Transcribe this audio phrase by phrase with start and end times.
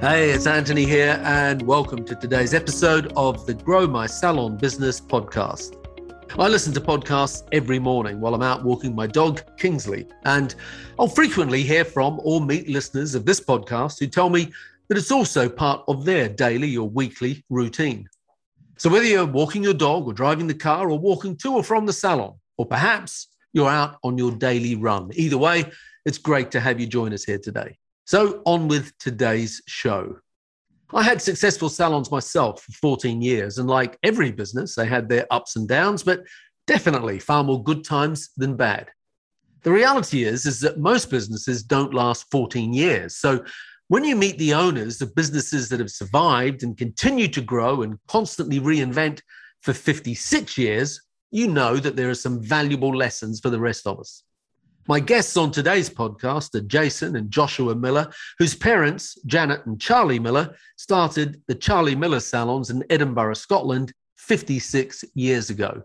[0.00, 4.98] Hey, it's Anthony here, and welcome to today's episode of the Grow My Salon Business
[4.98, 5.76] podcast.
[6.38, 10.54] I listen to podcasts every morning while I'm out walking my dog, Kingsley, and
[10.98, 14.50] I'll frequently hear from or meet listeners of this podcast who tell me
[14.88, 18.08] that it's also part of their daily or weekly routine.
[18.78, 21.84] So, whether you're walking your dog or driving the car or walking to or from
[21.84, 25.70] the salon, or perhaps you're out on your daily run, either way,
[26.06, 27.76] it's great to have you join us here today.
[28.10, 30.18] So, on with today's show.
[30.92, 35.28] I had successful salons myself for 14 years, and like every business, they had their
[35.30, 36.24] ups and downs, but
[36.66, 38.88] definitely far more good times than bad.
[39.62, 43.14] The reality is, is that most businesses don't last 14 years.
[43.14, 43.44] So
[43.86, 47.96] when you meet the owners of businesses that have survived and continue to grow and
[48.08, 49.20] constantly reinvent
[49.60, 54.00] for 56 years, you know that there are some valuable lessons for the rest of
[54.00, 54.24] us.
[54.90, 58.10] My guests on today's podcast are Jason and Joshua Miller,
[58.40, 65.04] whose parents, Janet and Charlie Miller, started the Charlie Miller salons in Edinburgh, Scotland, 56
[65.14, 65.84] years ago.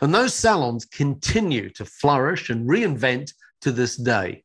[0.00, 4.44] And those salons continue to flourish and reinvent to this day.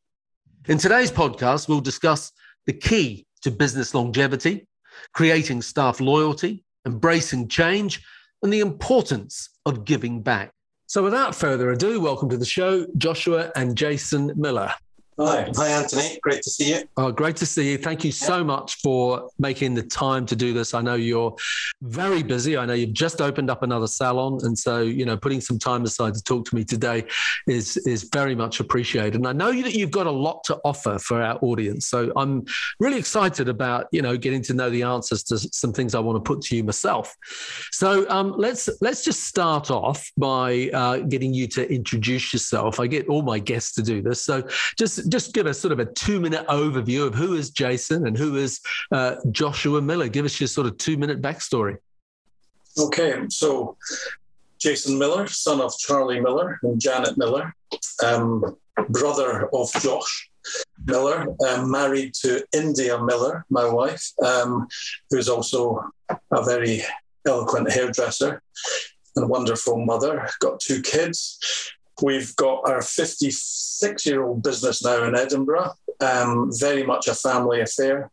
[0.68, 2.34] In today's podcast, we'll discuss
[2.66, 4.68] the key to business longevity,
[5.14, 8.04] creating staff loyalty, embracing change,
[8.42, 10.52] and the importance of giving back.
[10.86, 14.74] So, without further ado, welcome to the show, Joshua and Jason Miller.
[15.20, 15.48] Hi.
[15.56, 16.18] Hi, Anthony.
[16.24, 16.84] Great to see you.
[16.98, 17.78] Oh, great to see you.
[17.78, 20.74] Thank you so much for making the time to do this.
[20.74, 21.36] I know you're
[21.84, 22.58] very busy.
[22.58, 24.40] I know you've just opened up another salon.
[24.44, 27.06] And so, you know, putting some time aside to talk to me today
[27.48, 29.16] is, is very much appreciated.
[29.16, 31.88] And I know that you've got a lot to offer for our audience.
[31.88, 32.46] So I'm
[32.80, 36.16] really excited about, you know, getting to know the answers to some things I want
[36.16, 37.16] to put to you myself.
[37.72, 42.80] So um, let's, let's just start off by uh, getting you to introduce yourself.
[42.80, 44.20] I get all my guests to do this.
[44.20, 48.08] So just just give us sort of a two minute overview of who is Jason
[48.08, 48.60] and who is
[48.92, 50.08] uh, Joshua Miller.
[50.08, 51.78] Give us your sort of two minute backstory.
[52.78, 53.78] Okay, so
[54.60, 57.54] Jason Miller, son of Charlie Miller and Janet Miller,
[58.04, 58.58] um,
[58.90, 60.30] brother of Josh
[60.86, 64.68] Miller, um, married to India Miller, my wife, um,
[65.10, 65.84] who's also
[66.32, 66.82] a very
[67.28, 68.42] eloquent hairdresser
[69.16, 70.28] and wonderful mother.
[70.40, 71.40] Got two kids.
[72.02, 77.62] We've got our 56 year old business now in Edinburgh, um, very much a family
[77.62, 78.12] affair.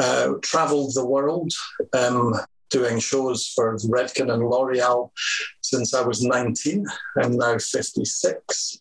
[0.00, 1.52] Uh, traveled the world
[1.92, 2.34] um,
[2.70, 5.10] doing shows for Redken and L'Oreal
[5.60, 6.86] since I was 19.
[7.22, 8.80] I'm now 56.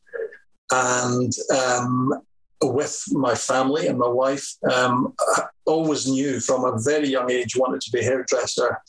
[0.72, 2.14] And um,
[2.62, 7.58] with my family and my wife, um, I always knew from a very young age
[7.58, 8.80] wanted to be a hairdresser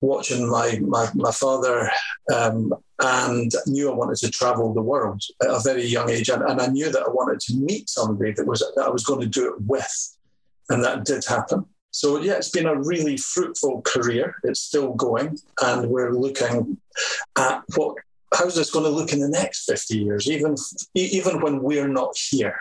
[0.00, 1.90] watching my my, my father
[2.34, 2.72] um,
[3.02, 6.60] and knew I wanted to travel the world at a very young age, and, and
[6.60, 9.26] I knew that I wanted to meet somebody that was that I was going to
[9.26, 10.16] do it with,
[10.68, 11.66] and that did happen.
[11.92, 14.36] So yeah, it's been a really fruitful career.
[14.44, 16.78] It's still going, and we're looking
[17.36, 17.96] at what
[18.34, 20.54] how's this going to look in the next fifty years, even
[20.94, 22.58] even when we're not here.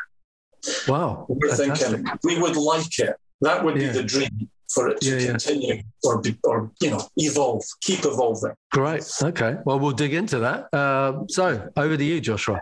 [0.88, 1.90] Wow, we're Fantastic.
[1.90, 3.16] thinking we would like it.
[3.42, 3.88] That would yeah.
[3.88, 5.82] be the dream for it to yeah, continue yeah.
[6.04, 8.54] or be, or you know evolve, keep evolving.
[8.72, 9.10] Great.
[9.22, 9.58] Okay.
[9.66, 10.74] Well, we'll dig into that.
[10.74, 12.62] Uh, so over to you, Joshua.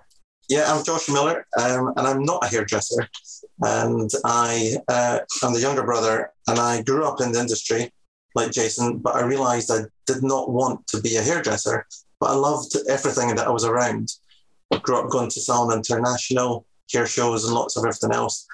[0.49, 3.09] Yeah, I'm Josh Miller, um, and I'm not a hairdresser,
[3.61, 7.91] and I uh, I'm the younger brother, and I grew up in the industry
[8.33, 11.85] like Jason, but I realised I did not want to be a hairdresser,
[12.19, 14.13] but I loved everything that I was around.
[14.71, 18.45] I grew up going to Salon International, hair shows, and lots of everything else.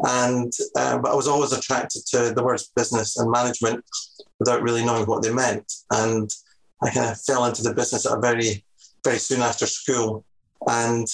[0.00, 3.84] And uh, but I was always attracted to the words business and management
[4.38, 5.72] without really knowing what they meant.
[5.90, 6.30] And
[6.82, 8.64] I kind of fell into the business at a very,
[9.04, 10.24] very soon after school.
[10.66, 11.06] And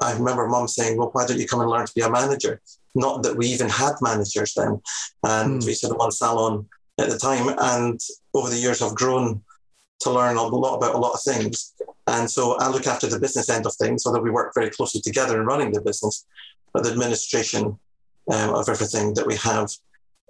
[0.00, 2.60] I remember mom saying, Well, why don't you come and learn to be a manager?
[2.94, 4.80] Not that we even had managers then.
[5.22, 5.66] And mm.
[5.66, 6.66] we had one salon
[6.98, 7.54] at the time.
[7.58, 8.00] And
[8.34, 9.42] over the years, I've grown
[10.00, 11.74] to learn a lot about a lot of things.
[12.06, 15.00] And so I look after the business end of things, although we work very closely
[15.00, 16.26] together in running the business.
[16.72, 17.78] But the administration
[18.30, 19.70] um, of everything that we have.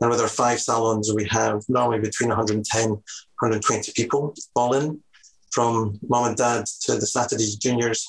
[0.00, 5.00] And with our five salons, we have normally between 110, 120 people all in,
[5.50, 8.06] from mom and dad to the Saturday juniors,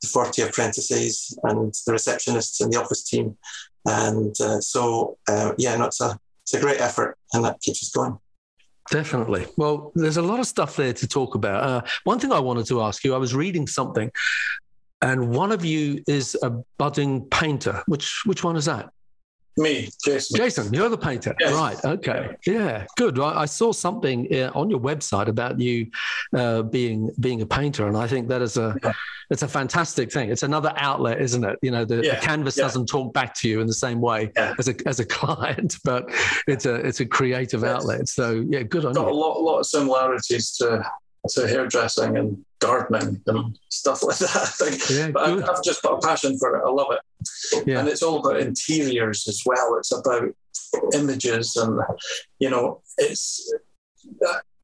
[0.00, 3.36] the 40 apprentices, and the receptionists and the office team.
[3.84, 7.82] And uh, so, uh, yeah, no, it's a it's a great effort, and that keeps
[7.82, 8.18] us going.
[8.90, 9.46] Definitely.
[9.56, 11.62] Well, there's a lot of stuff there to talk about.
[11.62, 14.12] Uh, one thing I wanted to ask you, I was reading something,
[15.02, 17.82] and one of you is a budding painter.
[17.86, 18.90] Which which one is that?
[19.58, 20.36] Me, Jason.
[20.36, 21.52] Jason, you're the painter, yes.
[21.52, 21.84] right?
[21.84, 23.18] Okay, yeah, good.
[23.18, 25.86] I, I saw something uh, on your website about you
[26.34, 28.92] uh, being being a painter, and I think that is a yeah.
[29.30, 30.30] it's a fantastic thing.
[30.30, 31.58] It's another outlet, isn't it?
[31.62, 32.16] You know, the, yeah.
[32.16, 32.64] the canvas yeah.
[32.64, 36.04] doesn't talk back to you in the same way as a as a client, but
[36.46, 38.08] it's a it's a creative outlet.
[38.08, 39.12] So yeah, good on Got you.
[39.12, 40.84] A lot, lot of similarities to
[41.30, 44.28] to hairdressing and gardening and stuff like that.
[44.58, 44.90] Think.
[44.90, 46.64] Yeah, but I, have just got a passion for it.
[46.66, 47.66] I love it.
[47.66, 47.80] Yeah.
[47.80, 49.76] And it's all about interiors as well.
[49.78, 50.28] It's about
[50.94, 51.80] images and,
[52.38, 53.52] you know, it's,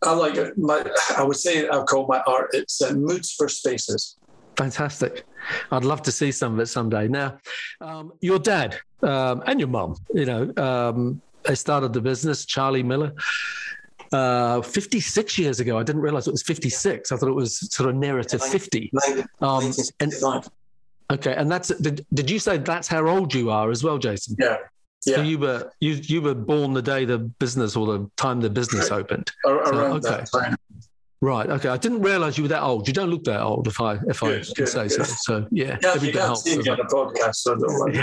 [0.03, 0.57] I like it.
[0.59, 0.85] My,
[1.17, 4.17] I would say I call my art, it's uh, moods for spaces.
[4.57, 5.25] Fantastic.
[5.71, 7.09] I'd love to see some of it someday.
[7.09, 7.39] Now,
[7.81, 12.83] um, your dad um, and your mum, you know, um, they started the business, Charlie
[12.83, 13.13] Miller
[14.13, 15.79] uh, 56 years ago.
[15.79, 17.13] I didn't realize it was 56.
[17.13, 18.93] I thought it was sort of nearer to 50.
[19.41, 20.13] Um, and,
[21.11, 24.37] okay, and that's did, did you say that's how old you are as well, Jason?
[24.39, 24.59] Yeah.
[25.05, 25.17] Yeah.
[25.17, 28.51] So you were you you were born the day the business or the time the
[28.51, 29.33] business opened.
[29.45, 30.25] Around so, okay.
[30.33, 30.57] that.
[31.21, 31.49] Right.
[31.49, 31.69] Okay.
[31.69, 32.87] I didn't realize you were that old.
[32.87, 34.91] You don't look that old, if I if good, I can good, say good.
[34.91, 35.05] so.
[35.05, 35.79] So yeah.
[35.83, 37.99] Yeah, you can't see me on a podcast, so don't worry.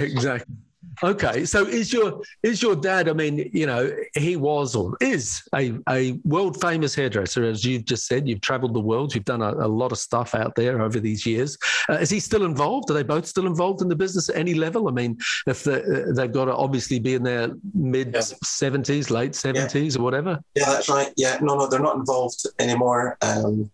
[0.02, 0.54] exactly.
[1.02, 3.08] Okay, so is your is your dad?
[3.08, 7.84] I mean, you know, he was or is a, a world famous hairdresser, as you've
[7.84, 8.28] just said.
[8.28, 9.14] You've travelled the world.
[9.14, 11.56] You've done a, a, lot of stuff out there over these years.
[11.88, 12.90] Uh, is he still involved?
[12.90, 14.88] Are they both still involved in the business at any level?
[14.88, 19.16] I mean, if the, uh, they've got to obviously be in their mid seventies, yeah.
[19.16, 20.00] late seventies, yeah.
[20.00, 20.40] or whatever.
[20.54, 21.12] Yeah, that's right.
[21.16, 23.18] Yeah, no, no, they're not involved anymore.
[23.22, 23.70] Um,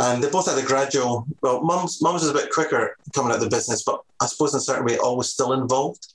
[0.00, 1.26] and they both had a gradual.
[1.40, 4.54] Well, mum's mum's was a bit quicker coming out of the business, but I suppose
[4.54, 6.08] in a certain way, always still involved.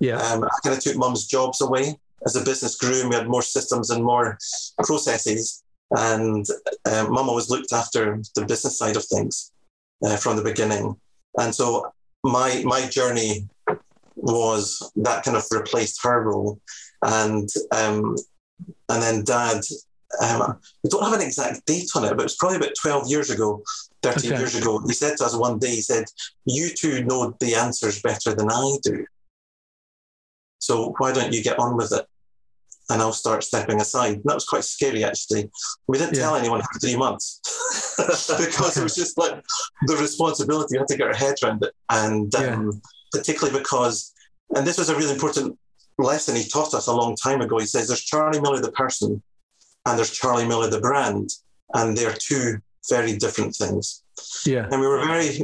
[0.00, 0.16] Yeah.
[0.16, 3.28] Um, I kind of took mum's jobs away as the business grew and we had
[3.28, 4.38] more systems and more
[4.78, 5.62] processes.
[5.90, 6.46] And
[6.90, 9.52] um, mum always looked after the business side of things
[10.04, 10.96] uh, from the beginning.
[11.38, 11.92] And so
[12.24, 13.48] my my journey
[14.16, 16.60] was that kind of replaced her role.
[17.02, 18.16] And um,
[18.88, 19.62] and then dad,
[20.20, 23.30] um, we don't have an exact date on it, but it's probably about 12 years
[23.30, 23.62] ago,
[24.02, 24.40] 13 okay.
[24.40, 24.80] years ago.
[24.86, 26.04] He said to us one day, he said,
[26.44, 29.04] You two know the answers better than I do.
[30.58, 32.06] So why don't you get on with it?
[32.88, 34.14] And I'll start stepping aside.
[34.14, 35.50] And that was quite scary, actually.
[35.88, 36.22] We didn't yeah.
[36.22, 37.40] tell anyone for three months
[37.96, 39.42] because it was just like
[39.86, 40.74] the responsibility.
[40.74, 41.72] You had to get our head around it.
[41.90, 42.70] And um, yeah.
[43.12, 44.12] particularly because,
[44.54, 45.58] and this was a really important
[45.98, 47.58] lesson he taught us a long time ago.
[47.58, 49.20] He says there's Charlie Miller, the person,
[49.84, 51.30] and there's Charlie Miller, the brand.
[51.74, 52.58] And they're two
[52.88, 54.04] very different things.
[54.44, 54.68] Yeah.
[54.70, 55.42] And we were very,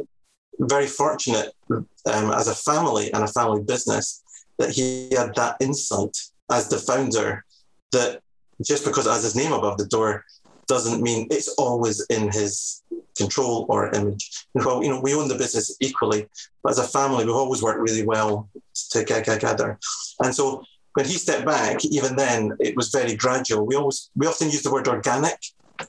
[0.61, 4.22] very fortunate um, as a family and a family business
[4.63, 6.17] that he had that insight
[6.51, 7.45] as the founder
[7.91, 8.21] that
[8.65, 10.25] just because it has his name above the door
[10.69, 12.83] doesn't mean it's always in his
[13.19, 14.47] control or image.
[14.55, 16.29] And well, you know, we own the business equally,
[16.63, 18.49] but as a family, we've always worked really well
[18.91, 19.79] together.
[20.23, 20.65] And so
[20.95, 23.67] when he stepped back, even then, it was very gradual.
[23.67, 25.39] We always we often use the word organic.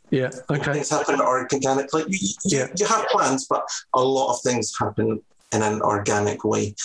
[0.09, 0.31] Yeah.
[0.49, 0.73] Okay.
[0.73, 2.05] Things happen organically.
[2.07, 2.67] You, yeah.
[2.77, 5.21] you have plans, but a lot of things happen
[5.53, 6.75] in an organic way.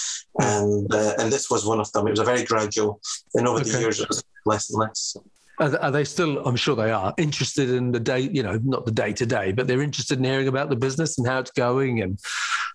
[0.41, 2.07] And uh, and this was one of them.
[2.07, 3.01] It was a very gradual,
[3.35, 3.71] and over okay.
[3.71, 5.17] the years it was less and less.
[5.61, 6.47] Are they still?
[6.47, 8.21] I'm sure they are interested in the day.
[8.21, 11.19] You know, not the day to day, but they're interested in hearing about the business
[11.19, 12.19] and how it's going, and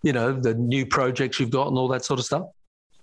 [0.03, 2.47] you know, the new projects you've got and all that sort of stuff.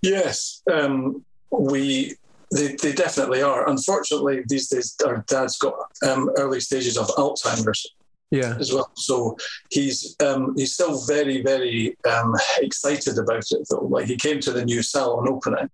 [0.02, 2.14] Yes, um, we
[2.52, 3.68] they, they definitely are.
[3.68, 5.75] Unfortunately, these days our dad's got
[6.06, 7.94] um, early stages of Alzheimer's,
[8.30, 8.56] yeah.
[8.58, 8.90] as well.
[8.94, 9.37] So
[9.70, 13.87] he's um, he's still very very um, excited about it though.
[13.87, 15.68] Like he came to the new salon opening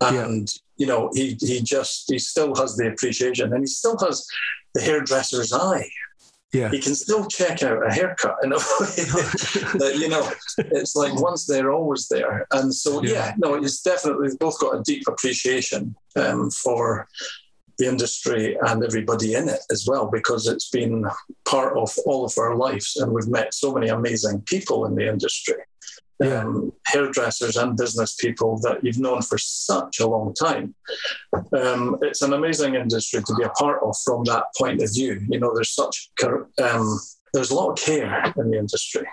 [0.00, 0.60] and yeah.
[0.76, 4.26] you know he he just he still has the appreciation and he still has
[4.74, 5.88] the hairdresser's eye.
[6.52, 6.70] Yeah.
[6.70, 8.62] he can still check out a haircut in a way
[9.74, 12.46] that you know it's like once they're always there.
[12.52, 17.08] And so yeah, yeah no it's definitely both got a deep appreciation um, for
[17.78, 21.04] the industry and everybody in it as well, because it's been
[21.44, 22.96] part of all of our lives.
[22.96, 25.56] And we've met so many amazing people in the industry,
[26.20, 26.42] yeah.
[26.42, 30.74] um, hairdressers and business people that you've known for such a long time.
[31.52, 35.20] Um, it's an amazing industry to be a part of from that point of view.
[35.28, 36.10] You know, there's such
[36.62, 36.98] um,
[37.34, 39.06] there's a lot of care in the industry.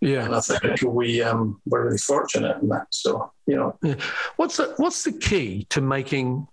[0.00, 2.86] Yeah, and I think we um, we're really fortunate in that.
[2.90, 3.96] So you know, yeah.
[4.36, 6.46] what's the what's the key to making?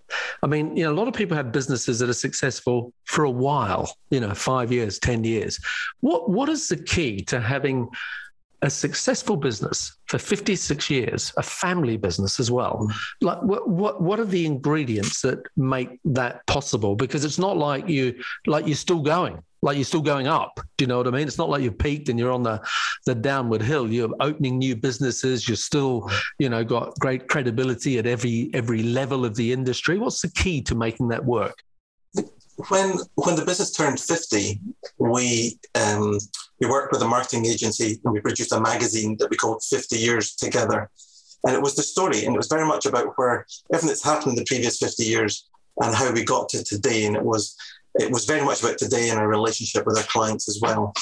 [0.44, 3.32] I mean, you know, a lot of people have businesses that are successful for a
[3.32, 3.96] while.
[4.10, 5.60] You know, five years, ten years.
[6.02, 7.90] What what is the key to having
[8.64, 12.92] a successful business for 56 years, a family business as well.
[13.20, 16.96] Like, what, what, what are the ingredients that make that possible?
[16.96, 20.60] Because it's not like you, like you're still going, like you're still going up.
[20.78, 21.28] Do you know what I mean?
[21.28, 22.62] It's not like you've peaked and you're on the,
[23.06, 23.92] the downward hill.
[23.92, 25.48] You're opening new businesses.
[25.48, 30.00] You're still, you know, got great credibility at every, every level of the industry.
[30.00, 31.56] What's the key to making that work?
[32.70, 34.60] when when the business turned 50,
[35.00, 36.18] we um,
[36.60, 39.98] we worked with a marketing agency and we produced a magazine that we called 50
[39.98, 40.90] Years Together.
[41.46, 44.34] And it was the story, and it was very much about where everything that's happened
[44.34, 45.50] in the previous 50 years
[45.82, 47.06] and how we got to today.
[47.06, 47.56] And it was
[47.96, 50.94] it was very much about today and our relationship with our clients as well.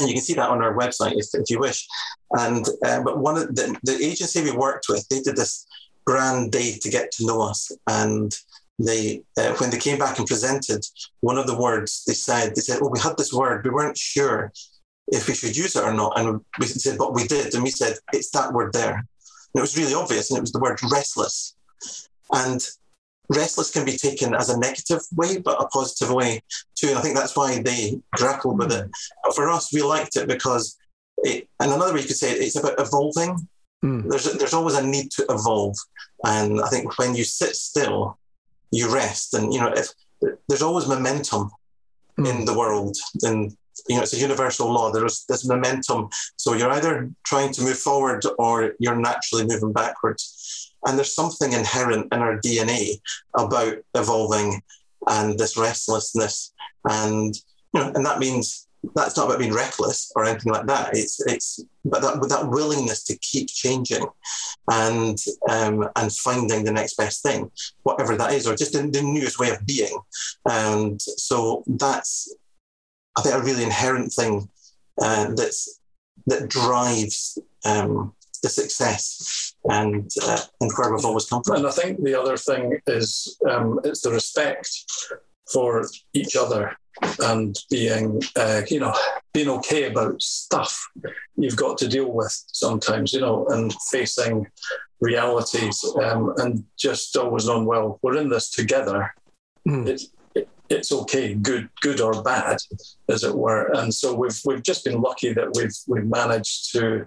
[0.00, 1.86] And you can see that on our website if, if you wish.
[2.32, 5.66] And uh, but one of the, the agency we worked with, they did this
[6.04, 7.70] grand day to get to know us.
[7.86, 8.34] And
[8.78, 10.84] they uh, when they came back and presented
[11.20, 13.64] one of the words they said they said oh we had this word.
[13.64, 14.52] We weren't sure
[15.08, 16.18] if we should use it or not.
[16.18, 17.54] And we said but we did.
[17.54, 18.94] And we said it's that word there.
[18.94, 19.04] And
[19.54, 21.54] it was really obvious and it was the word restless.
[22.32, 22.64] And
[23.34, 26.40] restless can be taken as a negative way but a positive way
[26.74, 28.90] too and i think that's why they grappled with it
[29.24, 30.78] but for us we liked it because
[31.18, 33.36] it, and another way you could say it, it's about evolving
[33.84, 34.08] mm.
[34.08, 35.76] there's, there's always a need to evolve
[36.24, 38.18] and i think when you sit still
[38.72, 39.34] you rest.
[39.34, 39.88] And, you know, if
[40.48, 41.50] there's always momentum
[42.18, 42.28] mm.
[42.28, 43.56] in the world, and,
[43.88, 44.90] you know, it's a universal law.
[44.90, 46.08] There's this momentum.
[46.36, 50.72] So you're either trying to move forward or you're naturally moving backwards.
[50.86, 53.00] And there's something inherent in our DNA
[53.36, 54.62] about evolving
[55.08, 56.52] and this restlessness.
[56.88, 57.34] And,
[57.74, 60.96] you know, and that means that's not about being reckless or anything like that.
[60.96, 64.04] It's it's but that that willingness to keep changing,
[64.70, 67.50] and um, and finding the next best thing,
[67.82, 69.96] whatever that is, or just the, the newest way of being.
[70.48, 72.34] And so that's
[73.16, 74.48] I think a really inherent thing
[75.00, 75.80] uh, that's
[76.26, 81.56] that drives um, the success and uh, and where we've always come from.
[81.56, 84.68] And I think the other thing is um, it's the respect
[85.52, 86.76] for each other
[87.20, 88.94] and being, uh, you know,
[89.32, 90.88] being okay about stuff
[91.36, 94.46] you've got to deal with sometimes, you know, and facing
[95.00, 99.14] realities um, and just always on well, we're in this together.
[99.68, 99.88] Mm.
[99.88, 100.10] It's, it,
[100.72, 102.58] it's okay, good, good or bad,
[103.08, 103.70] as it were.
[103.78, 107.06] And so we've we've just been lucky that we've we've managed to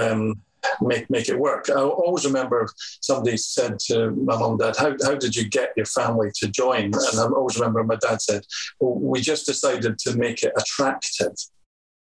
[0.00, 0.42] um,
[0.80, 1.70] make make it work.
[1.70, 2.68] I always remember
[3.00, 6.48] somebody said to my mum and dad, how, how did you get your family to
[6.48, 6.84] join?
[6.84, 8.42] And I always remember my dad said,
[8.80, 11.34] well, we just decided to make it attractive.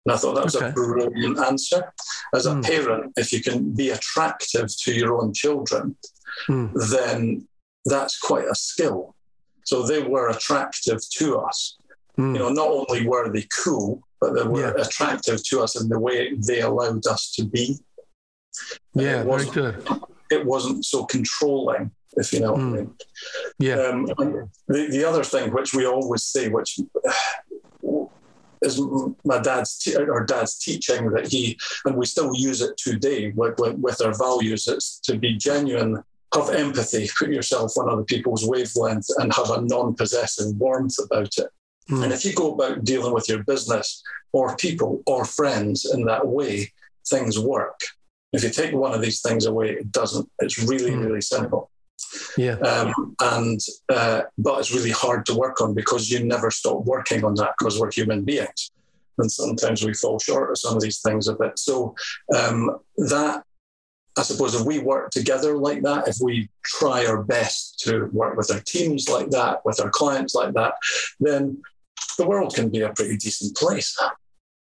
[0.05, 0.69] And I thought that was okay.
[0.69, 1.93] a brilliant answer.
[2.33, 2.63] As a mm.
[2.63, 5.97] parent, if you can be attractive to your own children,
[6.47, 6.71] mm.
[6.89, 7.47] then
[7.85, 9.15] that's quite a skill.
[9.69, 11.77] So they were attractive to us.
[12.17, 12.33] Mm.
[12.33, 14.83] You know, not only were they cool, but they were yeah.
[14.83, 17.77] attractive to us in the way they allowed us to be.
[18.95, 19.87] Yeah, very good.
[20.31, 22.63] It wasn't so controlling, if you know what mm.
[22.63, 22.75] I hmm.
[22.77, 22.95] mean.
[23.59, 23.75] Yeah.
[23.75, 24.05] Um,
[24.67, 26.79] the, the other thing which we always say, which
[28.63, 28.81] is
[29.23, 33.59] my dad's te- or dad's teaching that he, and we still use it today with,
[33.59, 34.67] with, with our values.
[34.67, 39.61] It's to be genuine, have empathy, put yourself on other people's wavelength, and have a
[39.61, 41.49] non-possessive warmth about it.
[41.89, 42.03] Mm.
[42.03, 46.27] And if you go about dealing with your business or people or friends in that
[46.27, 46.71] way,
[47.07, 47.79] things work.
[48.31, 50.29] If you take one of these things away, it doesn't.
[50.39, 51.03] It's really, mm.
[51.03, 51.71] really simple.
[52.37, 52.57] Yeah.
[52.59, 53.59] Um, and
[53.89, 57.53] uh, but it's really hard to work on because you never stop working on that
[57.57, 58.71] because we're human beings,
[59.17, 61.57] and sometimes we fall short of some of these things a bit.
[61.59, 61.95] So
[62.35, 63.43] um, that
[64.19, 68.35] I suppose if we work together like that, if we try our best to work
[68.37, 70.73] with our teams like that, with our clients like that,
[71.19, 71.61] then
[72.17, 73.97] the world can be a pretty decent place.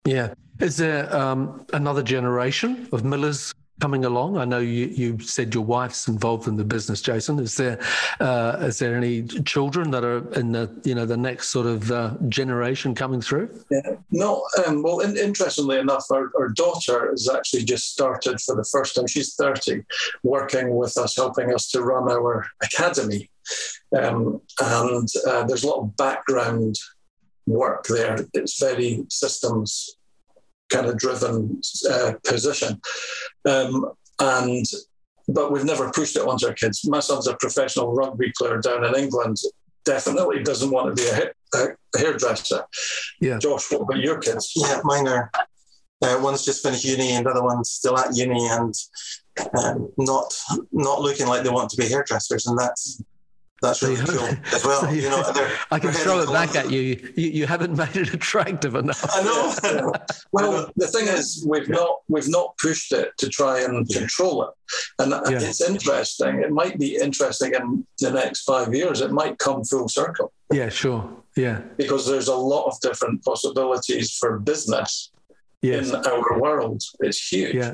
[0.05, 0.33] Yeah.
[0.59, 4.37] Is there um, another generation of Millers coming along?
[4.37, 7.39] I know you, you said your wife's involved in the business, Jason.
[7.39, 7.79] Is there
[8.19, 11.91] uh, is there any children that are in the you know the next sort of
[11.91, 13.49] uh, generation coming through?
[13.71, 14.45] Yeah, no.
[14.65, 18.95] Um, well, in, interestingly enough, our, our daughter has actually just started for the first
[18.95, 19.07] time.
[19.07, 19.83] She's thirty,
[20.23, 23.29] working with us, helping us to run our academy,
[23.97, 26.75] um, and uh, there's a lot of background
[27.47, 28.17] work there.
[28.33, 29.97] It's very systems
[30.71, 32.79] kind of driven uh, position.
[33.45, 34.65] Um, and
[35.27, 36.81] but we've never pushed it onto our kids.
[36.87, 39.37] My son's a professional rugby player down in England.
[39.85, 42.63] Definitely doesn't want to be a, a, a hairdresser.
[43.19, 43.39] Yeah.
[43.39, 44.51] Josh, what about your kids?
[44.55, 45.31] Yeah, mine are.
[46.03, 48.73] Uh, one's just finished uni, and the other one's still at uni, and
[49.63, 50.33] um, not
[50.71, 53.01] not looking like they want to be hairdressers, and that's
[53.61, 54.81] That's really cool as well.
[54.81, 56.81] So you, you know, they're, I can throw it back at you.
[57.15, 57.29] you.
[57.29, 59.05] You haven't made it attractive enough.
[59.13, 59.93] I know.
[60.31, 63.99] well, the thing is, we've not we've not pushed it to try and yeah.
[63.99, 64.49] control it,
[64.99, 65.39] and yeah.
[65.47, 66.41] it's interesting.
[66.41, 69.01] It might be interesting in the next five years.
[69.01, 70.33] It might come full circle.
[70.51, 71.09] Yeah, sure.
[71.35, 75.11] Yeah, because there's a lot of different possibilities for business
[75.61, 75.89] yes.
[75.89, 76.83] in our world.
[76.99, 77.55] It's huge.
[77.55, 77.73] Yeah.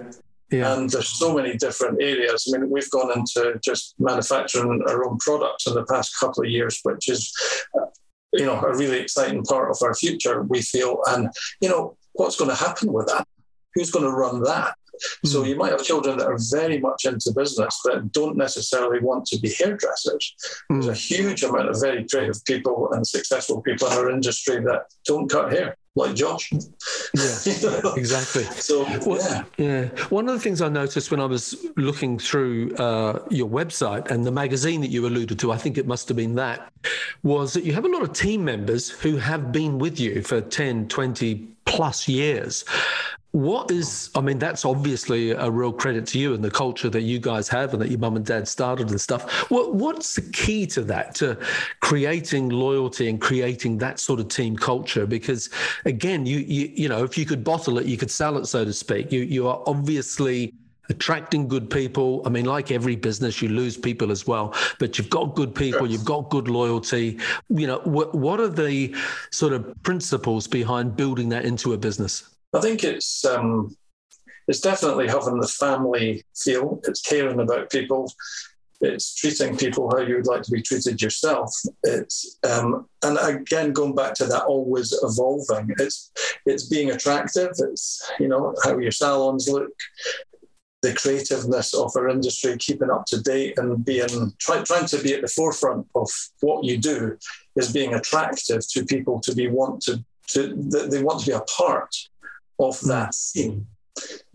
[0.51, 0.73] Yeah.
[0.73, 2.51] And there's so many different areas.
[2.53, 6.49] I mean, we've gone into just manufacturing our own products in the past couple of
[6.49, 7.33] years, which is,
[8.33, 10.99] you know, a really exciting part of our future, we feel.
[11.07, 13.27] And, you know, what's going to happen with that?
[13.73, 14.75] Who's going to run that?
[15.25, 15.29] Mm.
[15.29, 15.49] So hmm.
[15.49, 19.39] you might have children that are very much into business that don't necessarily want to
[19.39, 20.33] be hairdressers.
[20.71, 20.81] Mm.
[20.81, 24.85] There's a huge amount of very creative people and successful people in our industry that
[25.05, 26.51] don't cut hair like Josh.
[26.51, 26.61] Yeah,
[27.95, 28.43] exactly.
[28.43, 29.43] So well, yeah.
[29.57, 29.85] yeah.
[30.09, 34.25] One of the things I noticed when I was looking through uh, your website and
[34.25, 36.71] the magazine that you alluded to, I think it must have been that,
[37.23, 40.39] was that you have a lot of team members who have been with you for
[40.39, 42.63] 10, 20 plus years.
[43.31, 47.01] What is, I mean, that's obviously a real credit to you and the culture that
[47.01, 49.51] you guys have and that your mum and dad started and stuff.
[49.51, 51.37] What, what's the key to that, to
[51.81, 55.05] creating loyalty and creating that sort of team culture?
[55.05, 55.49] Because
[55.85, 58.63] again, you, you, you know, if you could bottle it, you could sell it, so
[58.65, 59.11] to speak.
[59.11, 60.53] You, you are obviously
[60.89, 62.23] attracting good people.
[62.25, 65.85] I mean, like every business, you lose people as well, but you've got good people,
[65.85, 67.19] you've got good loyalty.
[67.49, 68.95] You know, what, what are the
[69.31, 72.23] sort of principles behind building that into a business?
[72.57, 73.75] I think it's um,
[74.47, 76.81] it's definitely having the family feel.
[76.85, 78.11] It's caring about people.
[78.81, 81.53] It's treating people how you would like to be treated yourself.
[81.83, 85.73] It's um, and again going back to that always evolving.
[85.77, 86.11] It's
[86.47, 87.51] it's being attractive.
[87.59, 89.69] It's you know how your salons look,
[90.81, 95.13] the creativeness of our industry, keeping up to date and being try, trying to be
[95.13, 96.09] at the forefront of
[96.39, 97.17] what you do
[97.55, 100.55] is being attractive to people to be want to to
[100.89, 101.95] they want to be a part
[102.59, 102.89] of hmm.
[102.89, 103.67] that scene.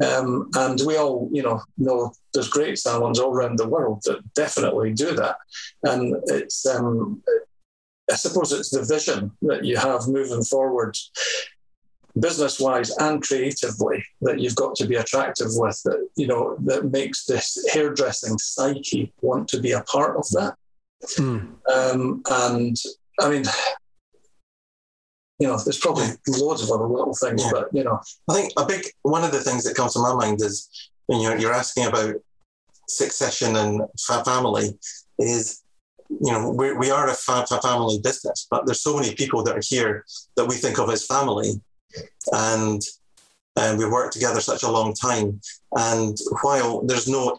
[0.05, 4.35] Um, and we all, you know, know there's great salons all around the world that
[4.35, 5.37] definitely do that.
[5.85, 7.23] And it's, um,
[8.11, 10.97] I suppose it's the vision that you have moving forward,
[12.19, 16.91] business wise and creatively, that you've got to be attractive with, that, you know, that
[16.91, 20.57] makes this hairdressing psyche want to be a part of that.
[21.17, 21.55] Mm.
[21.73, 22.77] Um, and
[23.21, 23.45] I mean,
[25.43, 27.51] you know, there's probably loads of other little things, yeah.
[27.53, 27.99] but you know,
[28.31, 30.71] I think a big one of the things that comes to my mind is
[31.07, 32.15] when you're, you're asking about
[32.89, 33.83] succession and
[34.25, 34.79] family
[35.19, 35.63] is
[36.09, 39.57] you know we're, we are a fa- family business but there's so many people that
[39.57, 40.05] are here
[40.37, 41.61] that we think of as family.
[42.33, 42.81] And
[43.57, 45.41] and we worked together such a long time.
[45.77, 47.39] And while there's no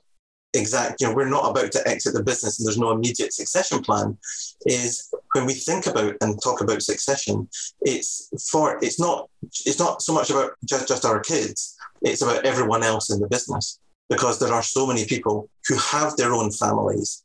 [0.53, 3.81] exact, you know, we're not about to exit the business and there's no immediate succession
[3.81, 4.17] plan,
[4.65, 7.47] is when we think about and talk about succession,
[7.81, 12.45] it's for it's not it's not so much about just, just our kids, it's about
[12.45, 13.79] everyone else in the business.
[14.09, 17.23] Because there are so many people who have their own families.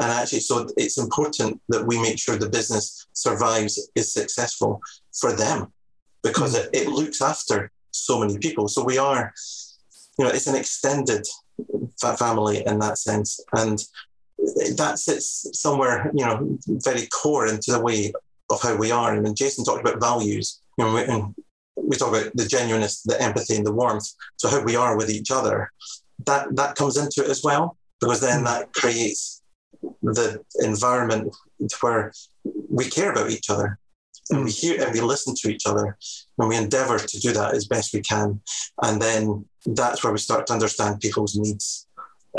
[0.00, 4.80] And actually, so it's important that we make sure the business survives, is successful
[5.20, 5.70] for them,
[6.22, 6.64] because mm.
[6.64, 8.68] it, it looks after so many people.
[8.68, 9.32] So we are,
[10.18, 11.24] you know, it's an extended
[12.16, 13.40] family in that sense.
[13.52, 13.78] And
[14.76, 18.12] that sits somewhere, you know, very core into the way
[18.50, 19.12] of how we are.
[19.12, 21.34] And mean, Jason talked about values, you know, and
[21.76, 24.08] we talk about the genuineness, the empathy, and the warmth.
[24.36, 25.70] So how we are with each other,
[26.26, 29.42] that that comes into it as well, because then that creates
[30.02, 31.34] the environment
[31.80, 32.12] where
[32.68, 33.78] we care about each other
[34.30, 35.96] and we hear and we listen to each other
[36.38, 38.40] and we endeavor to do that as best we can
[38.82, 41.86] and then that's where we start to understand people's needs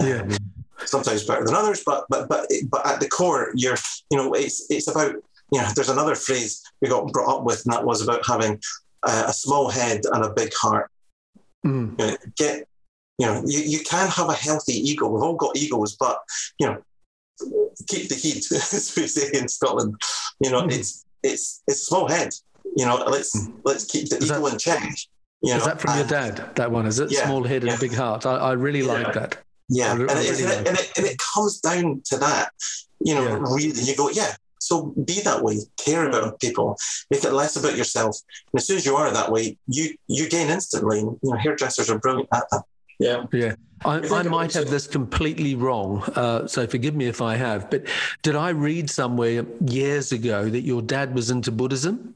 [0.01, 0.37] yeah um,
[0.85, 3.77] sometimes better than others but but but but at the core you're
[4.11, 5.13] you know it's it's about
[5.51, 8.59] you know there's another phrase we got brought up with and that was about having
[9.05, 10.89] a, a small head and a big heart
[11.65, 11.99] mm.
[11.99, 12.67] you know, get
[13.17, 16.19] you know you, you can have a healthy ego we've all got egos but
[16.59, 16.81] you know
[17.87, 19.95] keep the heat as we say in scotland
[20.39, 20.71] you know mm.
[20.71, 22.29] it's it's it's a small head.
[22.75, 23.55] You know, let's hmm.
[23.63, 24.95] let's keep the is ego that, in check.
[25.41, 26.55] You is know, that from your dad?
[26.55, 27.11] That one is it?
[27.11, 27.77] Yeah, Small head and yeah.
[27.77, 28.25] a big heart.
[28.25, 28.93] I, I really yeah.
[28.93, 29.37] like that.
[29.69, 32.49] Yeah, and, really it, like and, it, and, it, comes down to that.
[32.99, 34.35] You know, really, you go, yeah.
[34.59, 35.59] So be that way.
[35.77, 36.75] Care about people.
[37.09, 38.17] Make it less about yourself.
[38.51, 40.99] And as soon as you are that way, you you gain instantly.
[40.99, 42.63] You know, hairdressers are brilliant at that.
[42.99, 43.25] Yeah.
[43.31, 43.55] Yeah.
[43.85, 47.69] I, I might have this completely wrong, uh, so forgive me if I have.
[47.69, 47.85] But
[48.23, 52.15] did I read somewhere years ago that your dad was into Buddhism?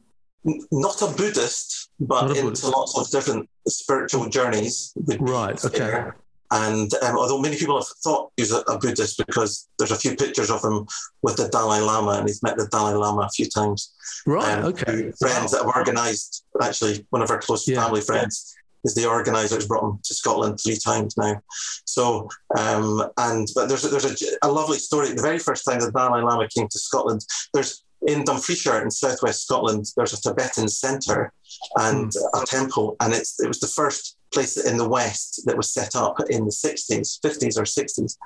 [0.71, 2.63] Not a Buddhist, but a into Buddhist.
[2.65, 4.93] lots of different spiritual journeys.
[5.19, 5.63] Right.
[5.63, 6.11] Okay.
[6.51, 10.15] And um, although many people have thought he's a, a, Buddhist because there's a few
[10.15, 10.85] pictures of him
[11.23, 13.91] with the Dalai Lama, and he's met the Dalai Lama a few times.
[14.27, 14.59] Right.
[14.59, 15.11] Um, okay.
[15.17, 15.47] Friends wow.
[15.51, 16.45] that have organised.
[16.61, 17.83] Actually, one of our close yeah.
[17.83, 21.41] family friends is the organizer who's brought him to Scotland three times now.
[21.85, 25.11] So, um, and but there's there's a, a, lovely story.
[25.13, 29.43] The very first time the Dalai Lama came to Scotland, there's in Dumfriesshire in southwest
[29.43, 31.31] Scotland, there's a Tibetan centre
[31.77, 32.41] and mm.
[32.41, 35.95] a temple, and it's it was the first place in the west that was set
[35.95, 38.17] up in the 60s, 50s or 60s,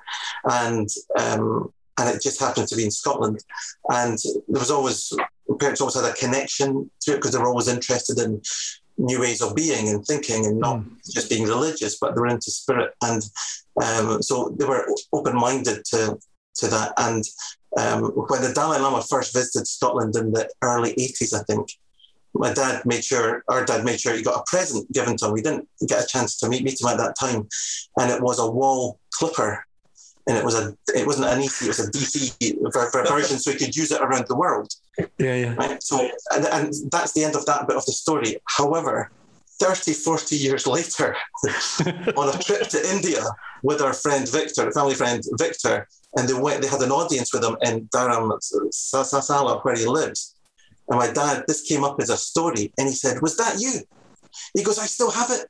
[0.46, 3.44] and um, and it just happened to be in Scotland,
[3.90, 5.12] and there was always
[5.60, 8.42] parents always had a connection to it because they were always interested in
[8.98, 11.13] new ways of being and thinking and not mm.
[11.13, 12.94] just being religious, but they were into spirit.
[13.04, 13.22] And
[13.84, 16.18] um, so they were open minded to,
[16.56, 16.94] to that.
[16.98, 17.24] And
[17.78, 21.72] um, when the Dalai Lama first visited Scotland in the early 80s, I think,
[22.34, 25.34] my dad made sure, our dad made sure he got a present given to him.
[25.34, 27.48] We didn't get a chance to meet, meet him at that time.
[28.00, 29.66] And it was a wall clipper
[30.28, 33.58] and it was a it wasn't an AC, it was a DC version, so he
[33.58, 34.74] could use it around the world.
[35.18, 35.56] Yeah, yeah.
[35.56, 35.82] Right?
[35.82, 38.38] So, and, and that's the end of that bit of the story.
[38.46, 39.10] However,
[39.60, 41.16] 30, 40 years later,
[42.18, 43.24] on a trip to India
[43.63, 47.43] with our friend Victor, family friend Victor, and they went, they had an audience with
[47.43, 50.36] him in Dharamsala, where he lives.
[50.89, 53.82] And my dad, this came up as a story, and he said, Was that you?
[54.53, 55.45] He goes, I still have it.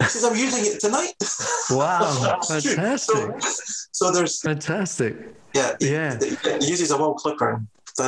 [0.00, 1.14] He says, I'm using it tonight.
[1.70, 3.40] Wow, fantastic.
[3.40, 5.16] So, so, there's fantastic.
[5.54, 6.18] Yeah, yeah.
[6.18, 7.62] He, he uses a wall clipper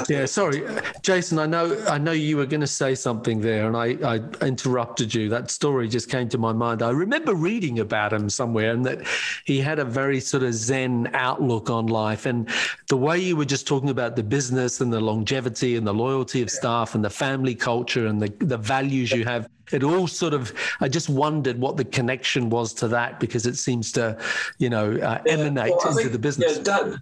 [0.09, 0.62] yeah, sorry,
[1.03, 1.38] Jason.
[1.38, 5.14] I know, I know you were going to say something there, and I, I interrupted
[5.14, 5.29] you.
[5.29, 6.83] That story just came to my mind.
[6.83, 9.07] I remember reading about him somewhere, and that
[9.45, 12.27] he had a very sort of Zen outlook on life.
[12.27, 12.49] And
[12.88, 16.42] the way you were just talking about the business and the longevity and the loyalty
[16.42, 20.35] of staff and the family culture and the the values you have it all sort
[20.35, 24.16] of i just wondered what the connection was to that because it seems to
[24.59, 26.99] you know uh, emanate yeah, well, into think, the business yeah, that,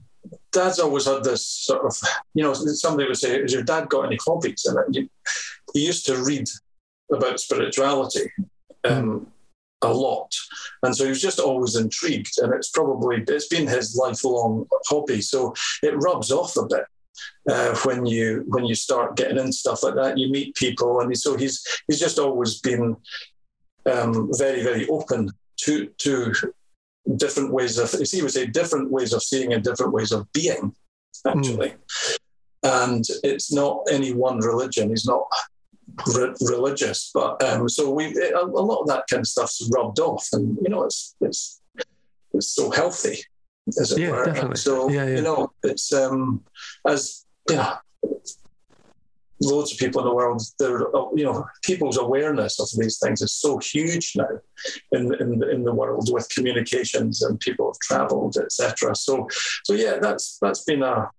[0.52, 1.96] dad's always had this sort of,
[2.34, 5.08] you know, somebody would say, "Has your dad got any hobbies?" And
[5.74, 6.48] he used to read
[7.12, 8.30] about spirituality
[8.84, 9.26] um, mm.
[9.82, 10.34] a lot,
[10.82, 12.38] and so he was just always intrigued.
[12.38, 16.84] And it's probably it's been his lifelong hobby, so it rubs off a bit.
[17.48, 21.16] Uh, when you when you start getting into stuff like that, you meet people, and
[21.16, 22.96] so he's he's just always been
[23.86, 26.32] um, very very open to to
[27.16, 30.30] different ways of, as he would say, different ways of seeing and different ways of
[30.32, 30.74] being,
[31.26, 31.74] actually.
[31.74, 31.76] Mm.
[32.62, 34.90] And it's not any one religion.
[34.90, 35.26] He's not
[36.14, 39.98] re- religious, but um, so we a, a, lot of that kind of stuff's rubbed
[39.98, 41.60] off, and you know, it's it's
[42.34, 43.22] it's so healthy,
[43.80, 44.24] as it yeah, were.
[44.26, 44.56] Definitely.
[44.56, 45.16] So yeah, yeah.
[45.16, 46.44] you know, it's um,
[46.86, 47.76] as you know,
[49.40, 50.42] loads of people in the world,
[51.16, 54.28] you know, people's awareness of these things is so huge now
[54.92, 58.94] in, in, in the world with communications and people have travelled, etc.
[58.94, 59.28] So,
[59.64, 61.10] so yeah, that's that's been a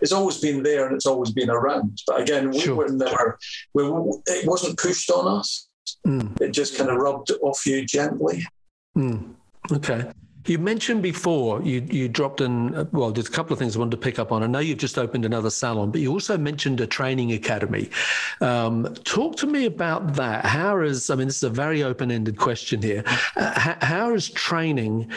[0.00, 2.00] it's always been there and it's always been around.
[2.06, 2.76] But again, we sure.
[2.76, 3.38] were never,
[3.74, 3.82] we,
[4.26, 5.68] it wasn't pushed on us.
[6.06, 6.40] Mm.
[6.40, 8.46] It just kind of rubbed off you gently.
[8.96, 9.34] Mm.
[9.72, 10.10] Okay.
[10.46, 12.88] You mentioned before you you dropped in.
[12.92, 14.42] Well, there's a couple of things I wanted to pick up on.
[14.42, 17.90] I know you've just opened another salon, but you also mentioned a training academy.
[18.40, 20.44] Um, talk to me about that.
[20.44, 23.04] How is I mean, this is a very open ended question here.
[23.36, 25.10] Uh, how, how has training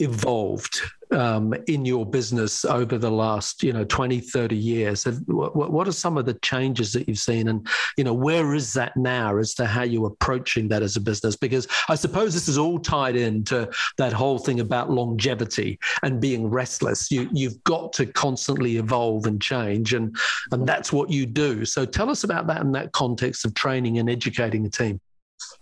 [0.00, 0.80] evolved
[1.12, 5.04] um, in your business over the last, you know, 20, 30 years?
[5.26, 7.48] What, what are some of the changes that you've seen?
[7.48, 11.00] And, you know, where is that now as to how you're approaching that as a
[11.00, 11.36] business?
[11.36, 16.48] Because I suppose this is all tied into that whole thing about longevity and being
[16.48, 17.10] restless.
[17.10, 19.94] You, you've got to constantly evolve and change.
[19.94, 20.16] And,
[20.50, 21.64] and that's what you do.
[21.64, 25.00] So tell us about that in that context of training and educating a team.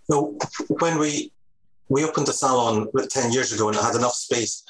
[0.09, 0.37] So
[0.79, 1.31] when we
[1.89, 4.63] we opened the salon 10 years ago and it had enough space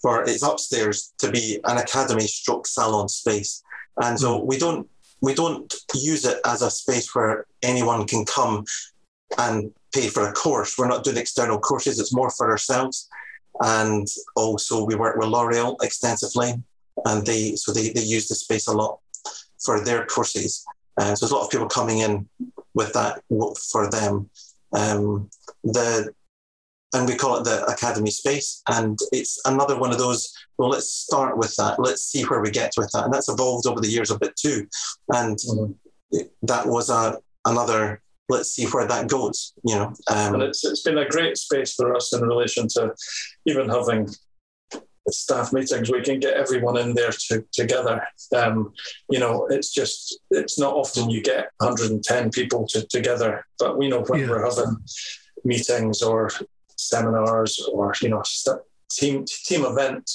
[0.00, 3.62] for its upstairs to be an academy stroke salon space.
[4.02, 4.46] And so hmm.
[4.46, 4.88] we don't
[5.22, 8.64] we don't use it as a space where anyone can come
[9.38, 10.76] and pay for a course.
[10.76, 13.08] We're not doing external courses, it's more for ourselves.
[13.60, 16.52] And also we work with L'Oreal extensively
[17.04, 19.00] and they so they, they use the space a lot
[19.64, 20.64] for their courses.
[20.98, 22.28] Uh, so there's a lot of people coming in
[22.74, 23.22] with that
[23.70, 24.28] for them.
[24.72, 25.30] Um,
[25.64, 26.12] the
[26.96, 28.62] and we call it the academy space.
[28.68, 31.78] And it's another one of those, well, let's start with that.
[31.78, 33.04] Let's see where we get with that.
[33.04, 34.66] And that's evolved over the years a bit too.
[35.12, 36.18] And mm-hmm.
[36.42, 39.92] that was a, another, let's see where that goes, you know.
[40.08, 42.94] Um, and it's, it's been a great space for us in relation to
[43.44, 44.08] even having
[45.08, 48.04] staff meetings we can get everyone in there to, together
[48.34, 48.72] um,
[49.08, 53.88] you know it's just it's not often you get 110 people to, together but we
[53.88, 54.28] know when yeah.
[54.28, 54.76] we're having
[55.44, 56.28] meetings or
[56.76, 58.22] seminars or you know
[58.90, 60.10] team team event.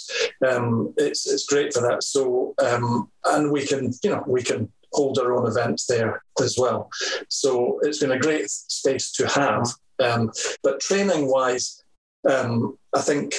[0.47, 2.03] Um, it's it's great for that.
[2.03, 6.57] So um, and we can you know we can hold our own events there as
[6.57, 6.89] well.
[7.29, 9.67] So it's been a great space to have.
[10.03, 10.31] Um,
[10.63, 11.83] but training wise,
[12.29, 13.35] um, I think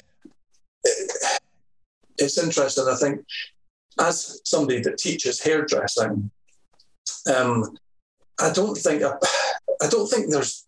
[0.85, 1.41] it,
[2.19, 2.87] it's interesting.
[2.89, 3.25] I think
[4.01, 6.31] as somebody that teaches hairdressing,
[7.35, 7.77] um,
[8.41, 9.15] I don't think I,
[9.83, 10.67] I don't think there's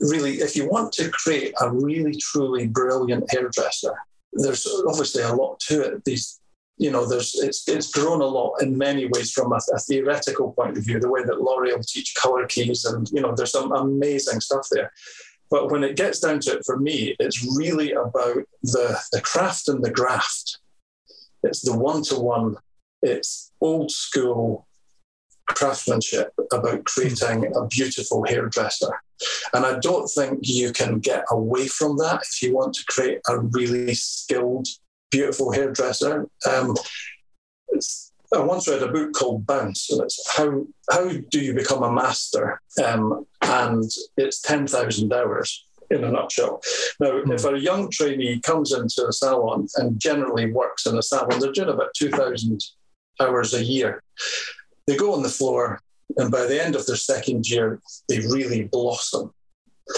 [0.00, 3.94] really if you want to create a really truly brilliant hairdresser,
[4.32, 6.04] there's obviously a lot to it.
[6.04, 6.40] These
[6.78, 10.52] you know, there's it's it's grown a lot in many ways from a, a, theoretical
[10.52, 11.00] point of view.
[11.00, 14.92] The way that L'Oreal teach color keys, and you know, there's some amazing stuff there.
[15.50, 19.68] But when it gets down to it, for me, it's really about the the craft
[19.68, 20.58] and the graft.
[21.42, 22.56] It's the one to one.
[23.00, 24.65] It's old school
[25.46, 29.00] craftsmanship about creating a beautiful hairdresser.
[29.54, 33.20] And I don't think you can get away from that if you want to create
[33.28, 34.68] a really skilled
[35.10, 36.28] beautiful hairdresser.
[36.50, 36.74] Um,
[38.34, 41.92] I once read a book called Bounce, and it's how how do you become a
[41.92, 42.60] master?
[42.84, 46.60] Um, and it's ten thousand hours in a nutshell.
[46.98, 47.32] Now, mm.
[47.32, 51.52] if a young trainee comes into a salon and generally works in a salon, they're
[51.52, 52.60] doing about two thousand
[53.20, 54.02] hours a year.
[54.86, 55.80] They go on the floor,
[56.16, 59.32] and by the end of their second year, they really blossom.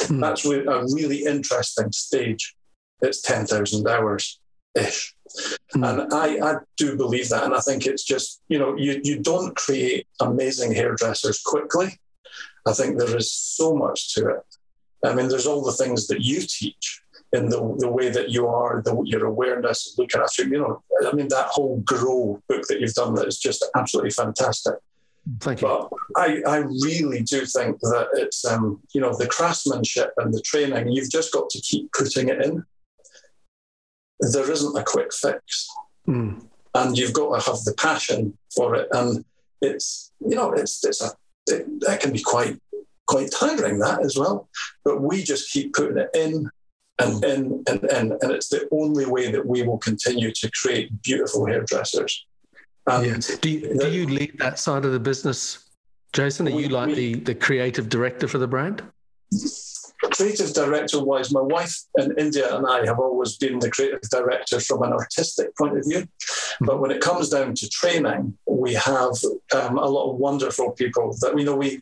[0.05, 0.20] Mm.
[0.20, 2.55] That's a really interesting stage.
[3.01, 4.40] It's ten thousand hours
[4.74, 5.14] ish.
[5.74, 6.03] Mm.
[6.03, 7.44] And I, I do believe that.
[7.44, 11.98] And I think it's just, you know, you, you don't create amazing hairdressers quickly.
[12.66, 14.42] I think there is so much to it.
[15.05, 18.46] I mean, there's all the things that you teach in the, the way that you
[18.48, 22.62] are, the, your awareness, looking after, you you know, I mean, that whole grow book
[22.68, 24.74] that you've done that is just absolutely fantastic.
[25.40, 25.68] Thank you.
[25.68, 30.40] But I, I really do think that it's, um, you know, the craftsmanship and the
[30.40, 32.64] training, you've just got to keep putting it in
[34.20, 35.68] there isn't a quick fix.
[36.06, 36.44] Mm.
[36.74, 38.88] And you've got to have the passion for it.
[38.92, 39.24] And
[39.60, 41.10] it's, you know, it's, it's a,
[41.46, 42.60] it, that can be quite,
[43.06, 44.48] quite tiring that as well.
[44.84, 46.50] But we just keep putting it in
[46.98, 48.12] and in and in.
[48.20, 52.26] And it's the only way that we will continue to create beautiful hairdressers.
[52.87, 53.37] And yeah.
[53.40, 55.70] Do you, do you lead that side of the business,
[56.12, 56.48] Jason?
[56.48, 58.82] Are we, you like we, the, the creative director for the brand?
[60.12, 64.61] creative director wise, my wife in India and I have always been the creative director
[64.61, 66.06] from an artistic point of view.
[66.58, 66.66] Hmm.
[66.66, 69.12] But when it comes down to training, we have
[69.54, 71.80] um, a lot of wonderful people that we know we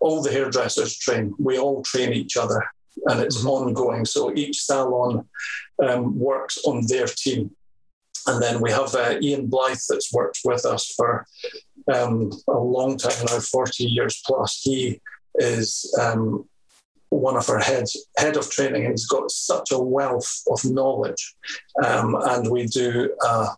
[0.00, 1.34] all the hairdressers train.
[1.38, 2.62] We all train each other
[3.06, 3.48] and it's mm-hmm.
[3.48, 4.04] ongoing.
[4.04, 5.28] So each salon
[5.82, 7.50] um, works on their team.
[8.26, 11.26] And then we have uh, Ian Blythe that's worked with us for
[11.92, 14.60] um, a long time now, 40 years plus.
[14.62, 15.00] He
[15.36, 16.46] is um,
[17.10, 21.36] one of our heads head of training, and he's got such a wealth of knowledge.
[21.82, 23.48] Um, and we do uh,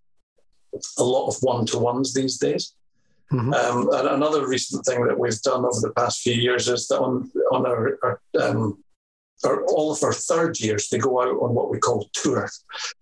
[0.98, 2.74] a lot of one to ones these days.
[3.32, 3.54] Mm-hmm.
[3.54, 7.00] Um, and another recent thing that we've done over the past few years is that
[7.00, 8.82] on on our, our, um,
[9.44, 12.48] our, all of our third years, they go out on what we call tour.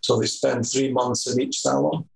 [0.00, 2.08] So they spend three months in each salon.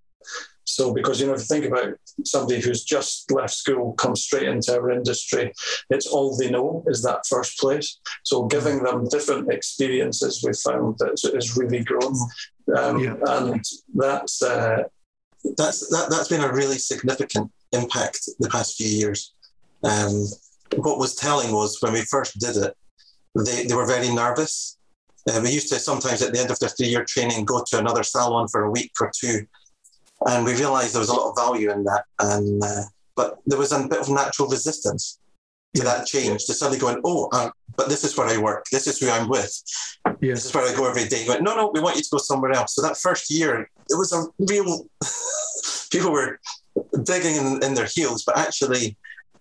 [0.64, 4.48] So, because you know, if you think about somebody who's just left school, comes straight
[4.48, 5.52] into our industry,
[5.90, 8.00] it's all they know is that first place.
[8.22, 12.14] So, giving them different experiences, we found that is really grown,
[12.76, 13.16] um, yeah.
[13.26, 13.62] and
[13.94, 14.84] that's uh,
[15.56, 19.34] that's that, that's been a really significant impact the past few years.
[19.82, 20.26] Um,
[20.76, 22.76] what was telling was when we first did it,
[23.34, 24.78] they, they were very nervous.
[25.28, 27.78] Uh, we used to sometimes at the end of their three year training go to
[27.78, 29.46] another salon for a week or two
[30.26, 32.04] and we realised there was a lot of value in that.
[32.18, 32.82] And uh,
[33.16, 35.18] but there was a bit of natural resistance
[35.74, 36.44] to that change.
[36.46, 38.66] To suddenly going, oh, uh, but this is where I work.
[38.70, 39.52] This is who I'm with.
[40.20, 40.34] Yeah.
[40.34, 41.24] This is where I go every day.
[41.26, 42.74] Went, no, no, we want you to go somewhere else.
[42.74, 44.86] So that first year, it was a real.
[45.90, 46.40] people were
[47.02, 48.96] digging in, in their heels, but actually,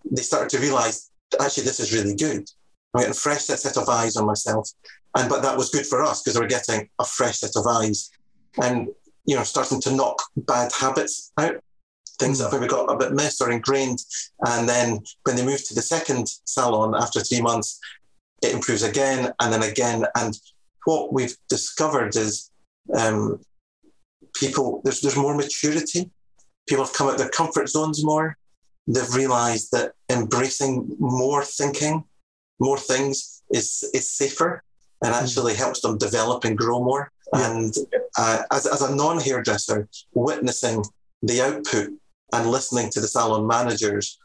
[0.09, 2.49] they started to realise actually this is really good.
[2.93, 4.69] I'm getting a fresh set of eyes on myself,
[5.15, 7.67] and but that was good for us because we we're getting a fresh set of
[7.67, 8.09] eyes.
[8.61, 8.89] And
[9.25, 11.55] you know, starting to knock bad habits out,
[12.19, 13.99] things that maybe got a bit missed or ingrained.
[14.45, 17.79] And then when they move to the second salon after three months,
[18.41, 20.05] it improves again and then again.
[20.15, 20.37] And
[20.85, 22.51] what we've discovered is
[22.95, 23.39] um,
[24.33, 26.09] people, there's, there's more maturity.
[26.67, 28.37] People have come out their comfort zones more.
[28.87, 32.03] They've realized that embracing more thinking,
[32.61, 34.63] more things is, is safer
[35.03, 37.11] and actually helps them develop and grow more.
[37.33, 37.73] And
[38.17, 40.83] uh, as, as a non hairdresser, witnessing
[41.23, 41.89] the output
[42.33, 44.19] and listening to the salon managers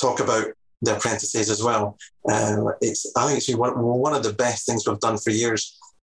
[0.00, 0.46] talk about
[0.82, 1.96] the apprentices as well,
[2.28, 5.62] uh, it's I think it's one, one of the best things we've done for years.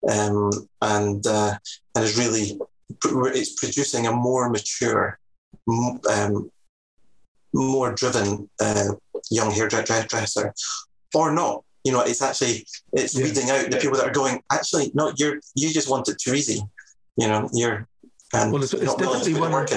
[0.09, 1.53] um, and uh,
[1.95, 2.59] and is really
[3.05, 5.19] it's producing a more mature,
[6.11, 6.51] um,
[7.53, 8.89] more driven uh,
[9.31, 10.53] young hairdresser,
[11.15, 11.63] or not.
[11.83, 13.23] You know, it's actually it's yeah.
[13.23, 14.41] weeding out the people that are going.
[14.51, 16.61] Actually, no, you're you just want it too easy.
[17.17, 17.87] You know, you're
[18.33, 19.67] and well, it's, it's definitely one.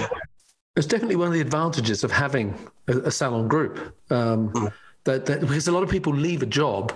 [0.76, 2.54] It's definitely one of the advantages of having
[2.88, 3.94] a, a salon group.
[4.10, 4.72] Um, mm.
[5.04, 6.92] that, that because a lot of people leave a job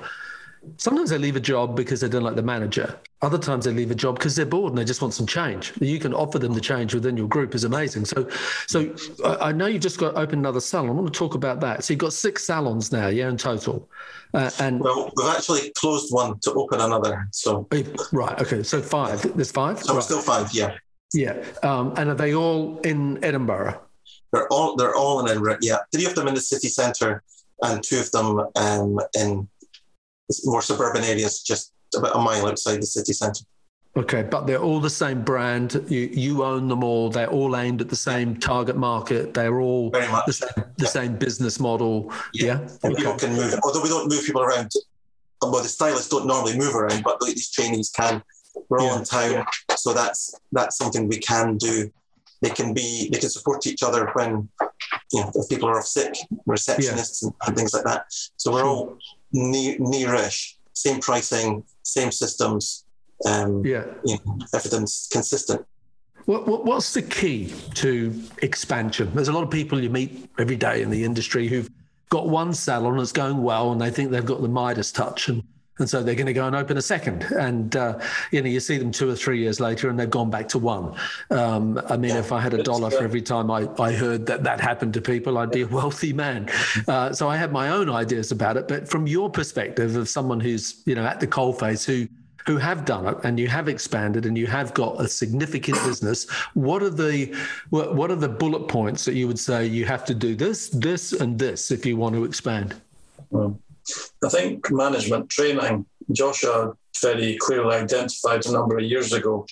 [0.77, 2.99] Sometimes they leave a job because they don't like the manager.
[3.23, 5.73] Other times they leave a job because they're bored and they just want some change.
[5.81, 8.05] You can offer them the change within your group is amazing.
[8.05, 8.29] So,
[8.67, 8.95] so
[9.41, 10.91] I know you've just got open another salon.
[10.91, 11.85] I want to talk about that.
[11.85, 13.89] So you've got six salons now, yeah, in total.
[14.35, 17.27] Uh, and well, we've actually closed one to open another.
[17.33, 17.67] So
[18.13, 19.23] right, okay, so five.
[19.35, 19.83] There's five.
[19.83, 20.03] So right.
[20.03, 20.77] still five, yeah.
[21.13, 23.81] Yeah, um, and are they all in Edinburgh?
[24.33, 25.59] They're all they're all in Edinburgh.
[25.61, 27.23] Yeah, three of them in the city centre,
[27.63, 29.49] and two of them um, in
[30.45, 33.45] more suburban areas, just about a mile outside the city centre.
[33.97, 35.85] Okay, but they're all the same brand.
[35.89, 37.11] You you own them all.
[37.11, 39.35] They're all aimed at the same target market.
[39.35, 40.27] They're all Very much.
[40.27, 40.89] the same the yeah.
[40.89, 42.13] same business model.
[42.33, 42.59] Yeah, yeah?
[42.85, 42.95] and okay.
[42.95, 43.53] people can move.
[43.65, 44.71] Although we don't move people around.
[45.43, 48.23] Well, the stylists don't normally move around, but these trainees can.
[48.69, 48.99] We're all yeah.
[48.99, 51.91] in town, so that's that's something we can do.
[52.43, 54.49] They can be they can support each other when
[55.13, 56.15] you know if people are off sick,
[56.49, 58.05] receptionists and, and, things like that.
[58.37, 58.99] So we're all
[59.35, 62.85] nearish, same pricing, same systems.
[63.27, 65.65] Um, yeah, you know, everything's consistent.
[66.27, 69.11] What, what, what's the key to expansion?
[69.15, 71.69] There's a lot of people you meet every day in the industry who've
[72.09, 75.43] got one salon that's going well and they think they've got the Midas touch and
[75.81, 77.25] and so they're going to go and open a second.
[77.39, 77.99] And uh,
[78.31, 80.59] you know, you see them two or three years later, and they've gone back to
[80.59, 80.95] one.
[81.31, 84.27] Um, I mean, yeah, if I had a dollar for every time I, I heard
[84.27, 86.49] that that happened to people, I'd be a wealthy man.
[86.87, 88.69] Uh, so I have my own ideas about it.
[88.69, 92.09] But from your perspective, of someone who's you know at the coalface who
[92.47, 96.29] who have done it and you have expanded and you have got a significant business
[96.55, 97.35] what are the
[97.71, 101.13] what are the bullet points that you would say you have to do this this
[101.13, 102.75] and this if you want to expand
[103.31, 103.59] well,
[104.25, 109.47] I think management training, Joshua very clearly identified a number of years ago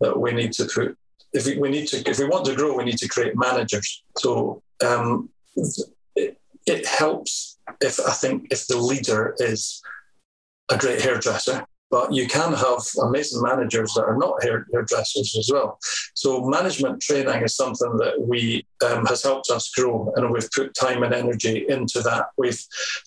[0.00, 0.96] that we need to put
[1.32, 4.02] if we, we need to if we want to grow, we need to create managers.
[4.16, 5.28] So um,
[6.14, 9.82] it, it helps if I think if the leader is
[10.70, 15.50] a great hairdresser but you can have amazing managers that are not hair, hairdressers as
[15.52, 15.78] well.
[16.14, 20.74] So management training is something that we um, has helped us grow, and we've put
[20.74, 22.26] time and energy into that.
[22.36, 22.60] We've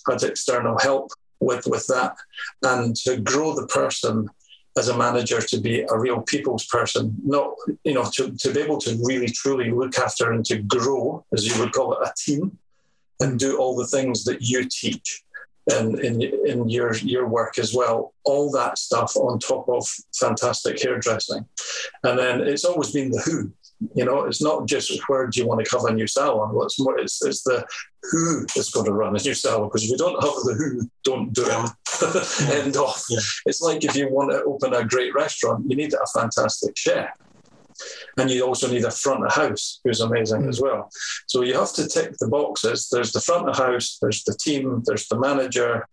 [0.09, 2.15] had external help with with that,
[2.63, 4.29] and to grow the person
[4.77, 8.61] as a manager to be a real people's person, not you know to, to be
[8.61, 12.13] able to really truly look after and to grow, as you would call it, a
[12.15, 12.57] team,
[13.19, 15.23] and do all the things that you teach
[15.71, 18.13] in, in, in your, your work as well.
[18.23, 21.45] All that stuff on top of fantastic hairdressing.
[22.03, 23.51] And then it's always been the who.
[23.93, 26.55] You know, it's not just where do you want to cover a new salon.
[26.55, 27.63] What's more, it's, it's the
[28.11, 29.67] who is going to run a new salon.
[29.67, 32.65] Because if you don't have the who, don't do it.
[32.65, 33.05] End off.
[33.09, 33.19] Yeah.
[33.45, 37.09] It's like if you want to open a great restaurant, you need a fantastic chef
[38.17, 40.49] and you also need a front of house who's amazing mm.
[40.49, 40.89] as well.
[41.27, 42.89] So you have to tick the boxes.
[42.91, 45.87] There's the front of house, there's the team, there's the manager,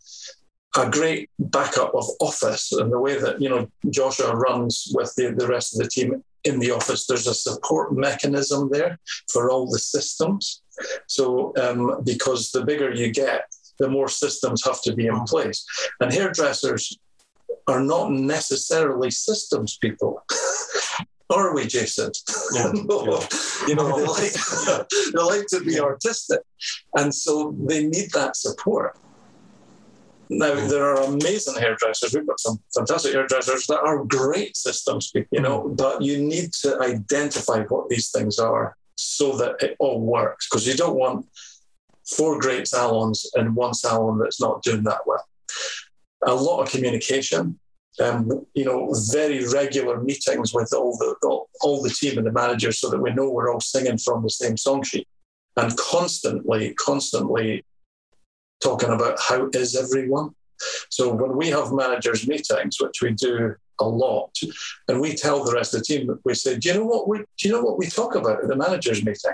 [0.77, 5.33] a great backup of office and the way that you know Joshua runs with the,
[5.33, 7.07] the rest of the team in the office.
[7.07, 8.99] There's a support mechanism there
[9.31, 10.63] for all the systems.
[11.07, 13.45] So um, because the bigger you get,
[13.79, 15.65] the more systems have to be in place.
[16.01, 16.99] And hairdressers
[17.67, 20.23] are not necessarily systems people.
[21.31, 22.11] are we, Jason?
[22.53, 22.73] Yeah.
[23.67, 24.33] you know, they like,
[25.13, 26.41] they like to be artistic.
[26.97, 28.97] And so they need that support.
[30.31, 32.15] Now, there are amazing hairdressers.
[32.15, 35.75] We've got some fantastic hairdressers that are great systems, you know, mm-hmm.
[35.75, 40.67] but you need to identify what these things are so that it all works because
[40.67, 41.27] you don't want
[42.07, 45.25] four great salons and one salon that's not doing that well.
[46.27, 47.59] A lot of communication,
[48.01, 52.33] um, you know, very regular meetings with all the all, all, the team and the
[52.33, 55.07] managers, so that we know we're all singing from the same song sheet,
[55.57, 57.65] and constantly, constantly
[58.63, 60.35] talking about how is everyone.
[60.91, 64.37] So when we have managers meetings, which we do a lot,
[64.89, 67.19] and we tell the rest of the team, we say, "Do you know what we?
[67.19, 69.33] Do you know what we talk about at the managers meeting?"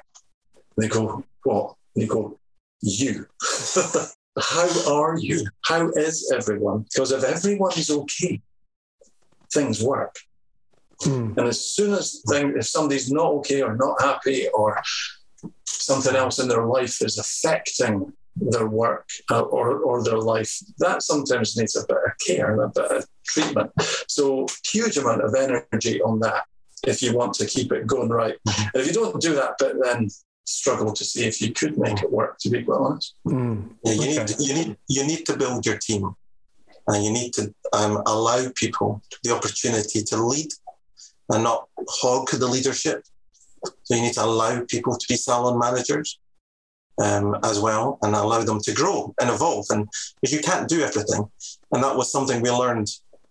[0.54, 2.38] And they go, "What?" And they go,
[2.82, 3.26] "You."
[4.38, 5.46] how are you?
[5.62, 6.84] How is everyone?
[6.92, 8.40] Because if everyone is okay,
[9.52, 10.16] things work.
[11.02, 11.36] Mm.
[11.36, 14.80] And as soon as thing, if somebody's not okay or not happy or
[15.64, 21.02] something else in their life is affecting their work uh, or, or their life, that
[21.02, 23.70] sometimes needs a bit of care and a bit of treatment.
[24.08, 26.44] So huge amount of energy on that
[26.86, 28.36] if you want to keep it going right.
[28.46, 28.78] Mm-hmm.
[28.78, 30.08] If you don't do that but then
[30.44, 33.14] struggle to see if you could make it work, to be quite honest.
[33.26, 33.70] Mm.
[33.84, 34.24] Yeah, you, okay.
[34.24, 36.14] need you, need, you need to build your team
[36.88, 40.48] and you need to um, allow people the opportunity to lead
[41.30, 43.04] and not hog the leadership.
[43.84, 46.18] So you need to allow people to be salon managers
[47.00, 49.66] um, as well and allow them to grow and evolve.
[49.70, 49.88] And
[50.20, 51.30] because you can't do everything.
[51.72, 52.88] And that was something we learned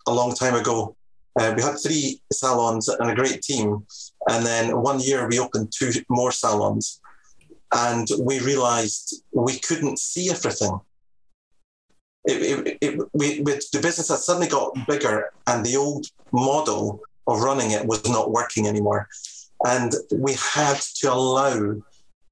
[0.08, 0.96] a long time ago.
[1.40, 3.86] Uh, we had three salons and a great team.
[4.30, 7.02] And then one year we opened two more salons.
[7.74, 10.80] And we realized we couldn't see everything.
[12.26, 17.42] It, it, it, we, the business had suddenly got bigger, and the old model of
[17.42, 19.08] running it was not working anymore.
[19.66, 21.76] And we had to allow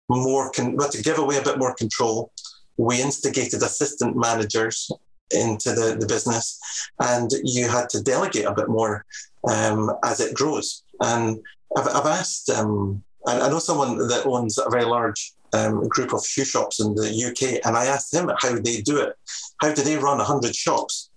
[0.09, 2.31] more, con- but to give away a bit more control.
[2.77, 4.91] We instigated assistant managers
[5.31, 6.59] into the, the business,
[6.99, 9.05] and you had to delegate a bit more
[9.47, 10.83] um, as it grows.
[11.01, 11.39] And
[11.75, 16.13] I've, I've asked, um, I, I know someone that owns a very large um, group
[16.13, 19.15] of shoe shops in the UK, and I asked him how they do it.
[19.61, 21.09] How do they run 100 shops?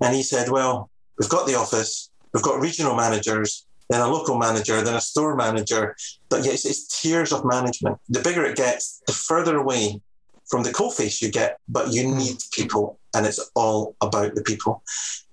[0.00, 4.38] And he said, Well, we've got the office, we've got regional managers, then a local
[4.38, 5.96] manager, then a store manager.
[6.28, 7.98] But yes, it's tiers of management.
[8.08, 10.00] The bigger it gets, the further away
[10.48, 14.82] from the coalface you get, but you need people, and it's all about the people.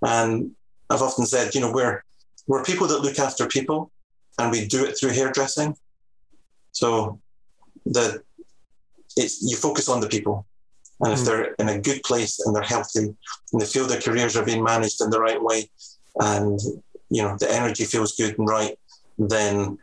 [0.01, 0.51] And
[0.89, 2.03] I've often said, you know, we're
[2.47, 3.91] we're people that look after people,
[4.37, 5.75] and we do it through hairdressing.
[6.75, 7.19] So
[7.85, 8.21] the
[9.15, 10.45] it's you focus on the people.
[11.01, 11.25] And if mm.
[11.25, 13.15] they're in a good place and they're healthy
[13.51, 15.69] and they feel their careers are being managed in the right way
[16.15, 16.59] and
[17.09, 18.77] you know the energy feels good and right,
[19.17, 19.77] then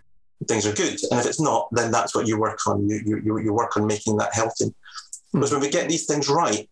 [0.49, 0.99] things are good.
[1.11, 2.88] And if it's not, then that's what you work on.
[2.88, 4.66] You you you work on making that healthy.
[4.66, 4.74] Mm.
[5.32, 6.68] Because when we get these things right,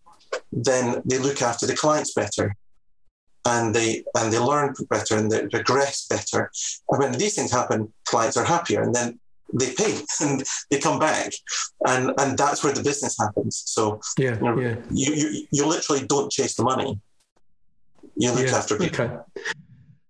[0.52, 2.56] then they look after the clients better
[3.46, 6.50] and they and they learn better and they progress better.
[6.90, 9.18] And when these things happen, clients are happier, and then
[9.54, 11.32] they pay and they come back.
[11.86, 13.62] And and that's where the business happens.
[13.66, 14.76] So yeah you, know, yeah.
[14.90, 16.98] you, you you literally don't chase the money.
[18.16, 19.04] You look yeah, after people.
[19.04, 19.16] okay.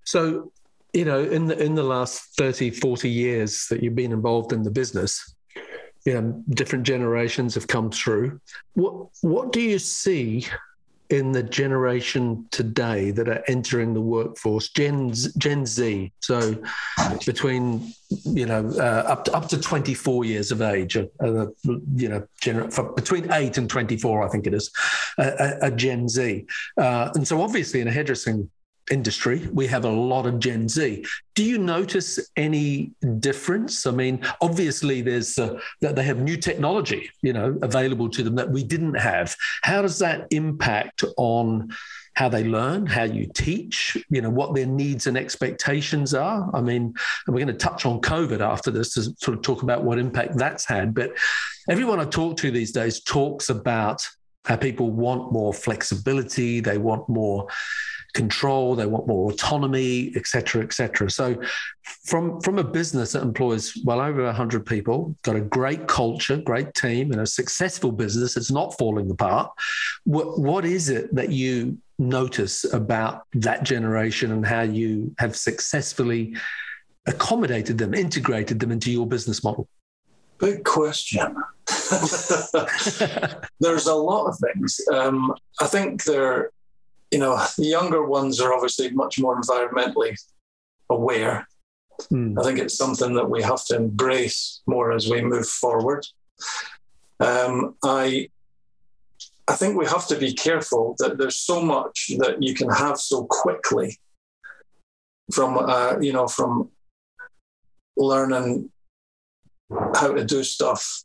[0.04, 0.52] so
[0.92, 4.64] you know in the in the last 30 40 years that you've been involved in
[4.64, 5.34] the business
[6.04, 8.40] you know different generations have come through.
[8.74, 10.46] What what do you see
[11.10, 16.56] in the generation today that are entering the workforce, Gen Gen Z, so
[17.26, 17.92] between
[18.24, 21.46] you know uh, up to, up to 24 years of age, uh, uh
[21.94, 24.70] you know, gener- between eight and 24, I think it is,
[25.18, 26.46] a, a Gen Z,
[26.76, 28.48] uh, and so obviously in a hairdressing
[28.90, 31.04] industry, we have a lot of Gen Z.
[31.34, 33.86] Do you notice any difference?
[33.86, 38.34] I mean, obviously, there's uh, that they have new technology, you know, available to them
[38.36, 39.34] that we didn't have.
[39.62, 41.70] How does that impact on?
[42.14, 46.50] how they learn, how you teach, you know, what their needs and expectations are.
[46.52, 46.92] I mean,
[47.26, 50.36] we're going to touch on COVID after this to sort of talk about what impact
[50.36, 50.92] that's had.
[50.92, 51.12] But
[51.68, 54.06] everyone I talk to these days talks about
[54.44, 57.46] how people want more flexibility, they want more
[58.14, 61.10] control, they want more autonomy, etc., etc.
[61.10, 61.36] So,
[62.04, 66.74] from from a business that employs well over 100 people, got a great culture, great
[66.74, 69.50] team, and a successful business, it's not falling apart.
[70.04, 76.34] What what is it that you notice about that generation and how you have successfully
[77.06, 79.68] accommodated them, integrated them into your business model?
[80.38, 81.36] Big question.
[83.60, 84.80] There's a lot of things.
[84.92, 86.50] Um, I think there
[87.10, 90.16] you know, the younger ones are obviously much more environmentally
[90.88, 91.46] aware.
[92.12, 92.38] Mm.
[92.38, 96.06] I think it's something that we have to embrace more as we move forward.
[97.18, 98.30] Um, I
[99.48, 102.98] I think we have to be careful that there's so much that you can have
[102.98, 103.98] so quickly
[105.32, 106.70] from uh, you know from
[107.96, 108.70] learning
[109.94, 111.02] how to do stuff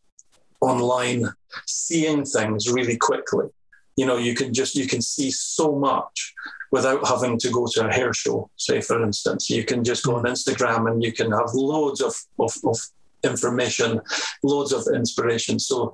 [0.62, 1.26] online,
[1.66, 3.48] seeing things really quickly
[3.96, 6.34] you know you can just you can see so much
[6.72, 9.50] without having to go to a hair show say for instance.
[9.50, 10.32] You can just go on mm.
[10.32, 12.78] instagram and you can have loads of, of, of
[13.24, 14.02] information
[14.44, 15.60] loads of inspiration.
[15.60, 15.94] So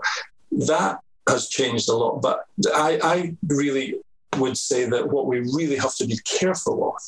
[0.51, 0.99] that
[1.29, 2.21] has changed a lot.
[2.21, 3.95] But I, I really
[4.37, 7.01] would say that what we really have to be careful of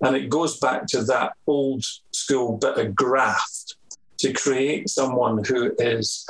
[0.00, 3.76] and it goes back to that old school bit of graft
[4.18, 6.26] to create someone who is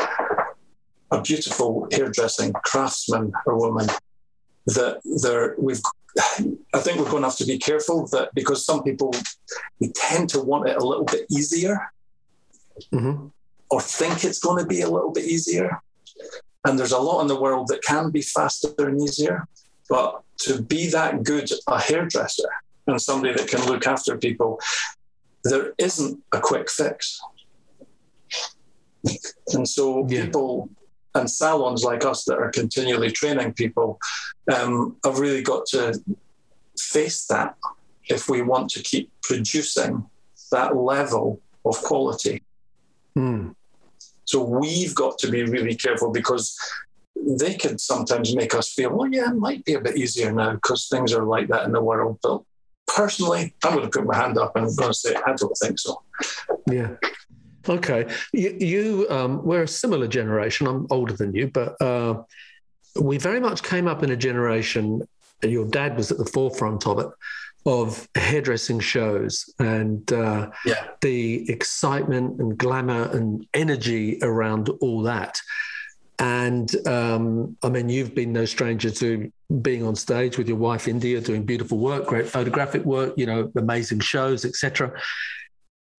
[1.10, 3.86] a beautiful hairdressing craftsman or woman
[4.66, 5.80] that there we've
[6.74, 9.14] I think we're going to have to be careful that because some people
[9.80, 11.92] we tend to want it a little bit easier
[12.92, 13.28] mm-hmm.
[13.70, 15.80] or think it's going to be a little bit easier.
[16.64, 19.46] And there's a lot in the world that can be faster and easier.
[19.88, 22.48] But to be that good a hairdresser
[22.86, 24.60] and somebody that can look after people,
[25.44, 27.20] there isn't a quick fix.
[29.54, 30.24] And so yeah.
[30.24, 30.68] people
[31.14, 33.98] and salons like us that are continually training people
[34.54, 35.98] um, have really got to
[36.78, 37.56] face that
[38.08, 40.06] if we want to keep producing
[40.52, 42.42] that level of quality.
[43.16, 43.54] Mm.
[44.24, 46.56] So we've got to be really careful because
[47.16, 50.54] they could sometimes make us feel, well, yeah, it might be a bit easier now
[50.54, 52.18] because things are like that in the world.
[52.22, 52.42] But
[52.86, 55.56] personally, I'm going to put my hand up and I'm going to say, I don't
[55.56, 56.02] think so.
[56.70, 56.94] Yeah.
[57.68, 58.06] Okay.
[58.32, 60.66] You, you um, we're a similar generation.
[60.66, 62.22] I'm older than you, but uh,
[63.00, 65.06] we very much came up in a generation,
[65.42, 67.08] your dad was at the forefront of it,
[67.66, 70.88] of hairdressing shows and uh, yeah.
[71.00, 75.38] the excitement and glamour and energy around all that.
[76.18, 79.30] And um, I mean, you've been no stranger to
[79.62, 83.52] being on stage with your wife, India, doing beautiful work, great photographic work, you know,
[83.54, 84.92] amazing shows, etc.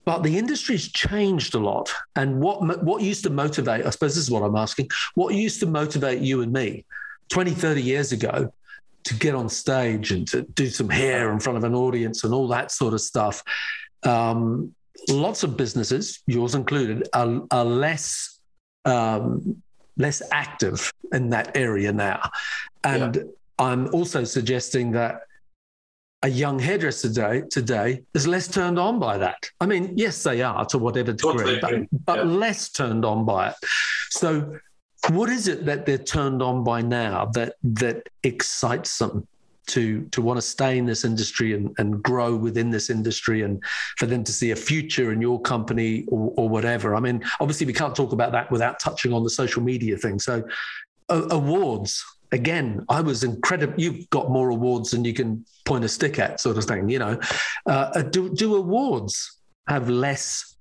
[0.10, 1.94] But the industry's changed a lot.
[2.16, 5.60] And what what used to motivate, I suppose this is what I'm asking, what used
[5.60, 6.84] to motivate you and me
[7.30, 8.52] 20, 30 years ago
[9.04, 12.34] to get on stage and to do some hair in front of an audience and
[12.34, 13.44] all that sort of stuff.
[14.02, 14.74] Um,
[15.10, 18.40] lots of businesses, yours included, are, are less
[18.86, 19.62] um,
[19.96, 22.32] less active in that area now.
[22.84, 23.24] And yeah.
[23.60, 25.22] I'm also suggesting that
[26.22, 29.50] a young hairdresser today, today is less turned on by that.
[29.62, 31.74] I mean, yes, they are to whatever degree, but,
[32.06, 32.24] but yeah.
[32.24, 33.56] less turned on by it.
[34.10, 34.58] So,
[35.10, 39.26] what is it that they're turned on by now that that excites them
[39.68, 43.64] to to want to stay in this industry and, and grow within this industry and
[43.98, 46.96] for them to see a future in your company or, or whatever.
[46.96, 50.20] I mean, obviously we can't talk about that without touching on the social media thing.
[50.20, 50.44] So
[51.08, 53.74] uh, awards again, I was incredible.
[53.78, 56.90] You've got more awards than you can point a stick at, sort of thing.
[56.90, 57.20] You know,
[57.66, 60.56] uh, do do awards have less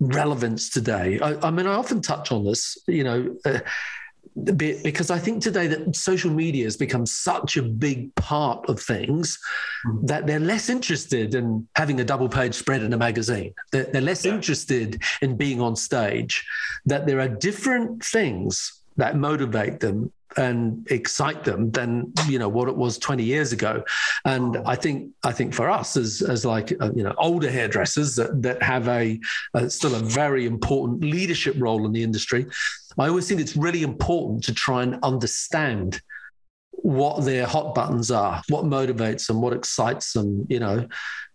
[0.00, 1.18] relevance today?
[1.20, 2.78] I, I, mean, I often touch on this.
[2.86, 3.36] You know.
[3.44, 3.58] Uh,
[4.44, 9.38] because I think today that social media has become such a big part of things
[9.86, 10.06] mm.
[10.06, 13.54] that they're less interested in having a double page spread in a magazine.
[13.72, 14.34] They're, they're less yeah.
[14.34, 16.44] interested in being on stage.
[16.84, 22.68] That there are different things that motivate them and excite them than you know what
[22.68, 23.82] it was 20 years ago
[24.24, 28.16] and i think i think for us as as like uh, you know older hairdressers
[28.16, 29.18] that that have a
[29.68, 32.46] still a very important leadership role in the industry
[32.98, 36.00] I always think it's really important to try and understand
[36.70, 40.88] what their hot buttons are, what motivates them, what excites them, you know.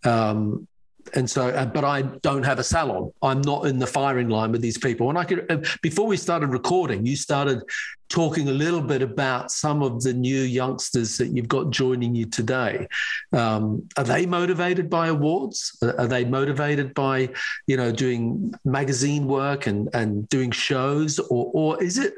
[0.04, 0.66] Um,
[1.14, 3.12] and so, uh, but I don't have a salon.
[3.22, 5.08] I'm not in the firing line with these people.
[5.08, 7.62] And I could, uh, before we started recording, you started
[8.08, 12.26] talking a little bit about some of the new youngsters that you've got joining you
[12.26, 12.86] today.
[13.32, 15.76] Um, are they motivated by awards?
[15.82, 17.30] Are they motivated by,
[17.66, 21.18] you know, doing magazine work and, and doing shows?
[21.18, 22.14] Or, or is it,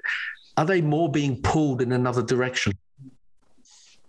[0.57, 2.73] are they more being pulled in another direction?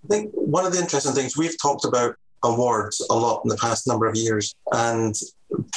[0.06, 2.16] I think one of the interesting things we've talked about
[2.46, 4.54] awards a lot in the past number of years.
[4.72, 5.16] And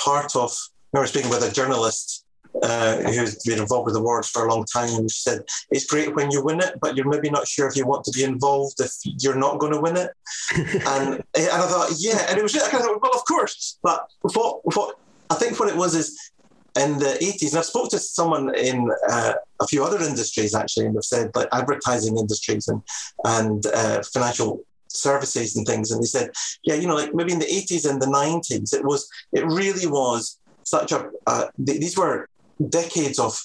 [0.04, 0.52] part of,
[0.94, 2.24] I remember speaking with a journalist
[2.62, 6.14] uh, who's been involved with awards for a long time, and she said, It's great
[6.14, 8.80] when you win it, but you're maybe not sure if you want to be involved
[8.80, 10.10] if you're not going to win it.
[10.56, 12.26] and, and I thought, Yeah.
[12.28, 13.78] And it was, I kind of, thought, well, of course.
[13.82, 14.96] But what, what
[15.30, 16.32] I think what it was is
[16.78, 20.86] in the 80s, and I've spoke to someone in uh, a few other industries actually,
[20.86, 22.82] and they've said like advertising industries and
[23.24, 24.64] and uh, financial
[24.98, 25.90] services and things.
[25.90, 26.30] And they said,
[26.64, 29.86] yeah, you know, like maybe in the 80s and the 90s, it was, it really
[29.86, 32.28] was such a, uh, these were
[32.68, 33.40] decades of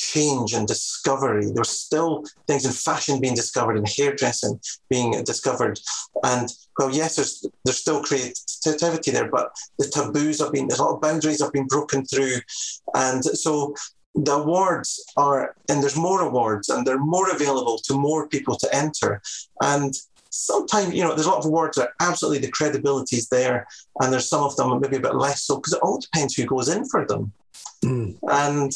[0.00, 1.46] change and discovery.
[1.54, 4.58] There's still things in fashion being discovered and hairdressing
[4.88, 5.78] being discovered.
[6.24, 10.84] And well, yes, there's there's still creativity there, but the taboos have been There's a
[10.84, 12.36] lot of boundaries have been broken through.
[12.94, 13.74] And so
[14.14, 18.74] the awards are and there's more awards and they're more available to more people to
[18.74, 19.20] enter.
[19.62, 19.94] And
[20.30, 23.66] sometimes, you know, there's a lot of awards that absolutely the credibility is there,
[24.00, 26.46] and there's some of them maybe a bit less so because it all depends who
[26.46, 27.32] goes in for them.
[27.84, 28.18] Mm.
[28.22, 28.72] And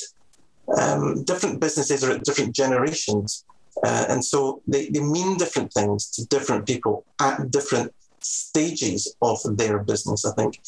[0.78, 3.44] um, different businesses are at different generations.
[3.84, 9.38] Uh, and so they, they mean different things to different people at different stages of
[9.56, 10.60] their business, I think.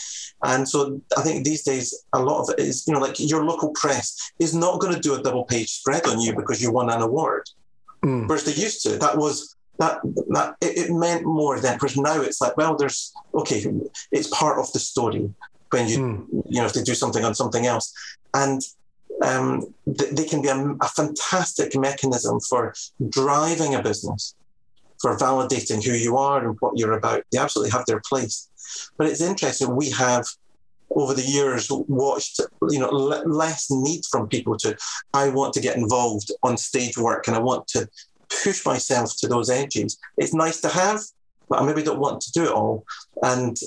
[0.45, 3.45] And so I think these days, a lot of it is, you know, like your
[3.45, 6.71] local press is not going to do a double page spread on you because you
[6.71, 7.49] won an award.
[8.05, 8.29] Mm.
[8.29, 8.99] Whereas they used to.
[8.99, 13.13] That was that that it, it, meant more then because now it's like well there's
[13.35, 13.65] okay
[14.13, 15.31] it's part of the story
[15.71, 16.43] when you mm.
[16.49, 17.93] you know if they do something on something else
[18.35, 18.63] and
[19.23, 22.75] um, th- they can be a, a, fantastic mechanism for
[23.09, 24.35] driving a business
[25.01, 27.23] for validating who you are and what you're about.
[27.33, 28.49] They absolutely have their place.
[28.97, 29.75] But it's interesting.
[29.75, 30.27] We have
[30.91, 34.77] over the years watched you know l- less need from people to
[35.13, 37.89] i want to get involved on stage work and i want to
[38.43, 41.01] push myself to those edges it's nice to have
[41.49, 42.85] but i maybe don't want to do it all
[43.23, 43.59] and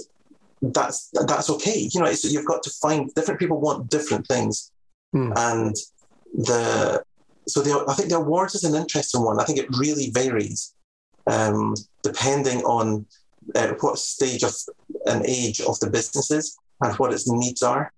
[0.61, 4.71] that's that's okay you know you've got to find different people want different things
[5.15, 5.31] mm.
[5.37, 5.75] and
[6.33, 7.03] the
[7.49, 9.39] so the, I think the awards is an interesting one.
[9.39, 10.73] I think it really varies
[11.27, 13.05] um, depending on
[13.55, 14.55] uh, what stage of
[15.05, 17.91] an age of the businesses and what its needs are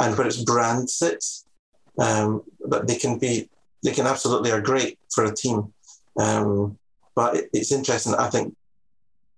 [0.00, 1.46] and where its brand sits.
[1.98, 3.50] Um, but they can be,
[3.82, 5.72] they can absolutely are great for a team.
[6.18, 6.78] Um,
[7.14, 8.14] but it, it's interesting.
[8.14, 8.54] I think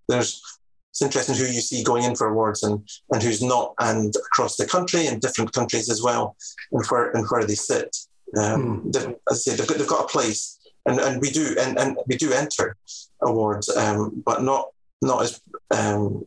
[0.08, 0.42] there's
[0.90, 4.56] it's interesting who you see going in for awards and, and who's not, and across
[4.56, 6.36] the country and different countries as well,
[6.72, 7.94] and where and where they sit.
[8.36, 8.96] Um, mm.
[8.96, 11.98] As I say, they've got, they've got a place, and, and we do and, and
[12.06, 12.76] we do enter
[13.20, 14.68] awards, um, but not
[15.02, 16.26] not as um,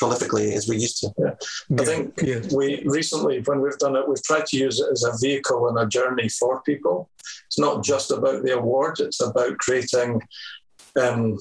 [0.00, 1.12] prolifically as we used to.
[1.18, 1.34] Yeah.
[1.80, 2.40] I think yeah.
[2.54, 5.78] we recently, when we've done it, we've tried to use it as a vehicle and
[5.78, 7.10] a journey for people.
[7.46, 10.22] It's not just about the award; it's about creating,
[11.00, 11.38] um,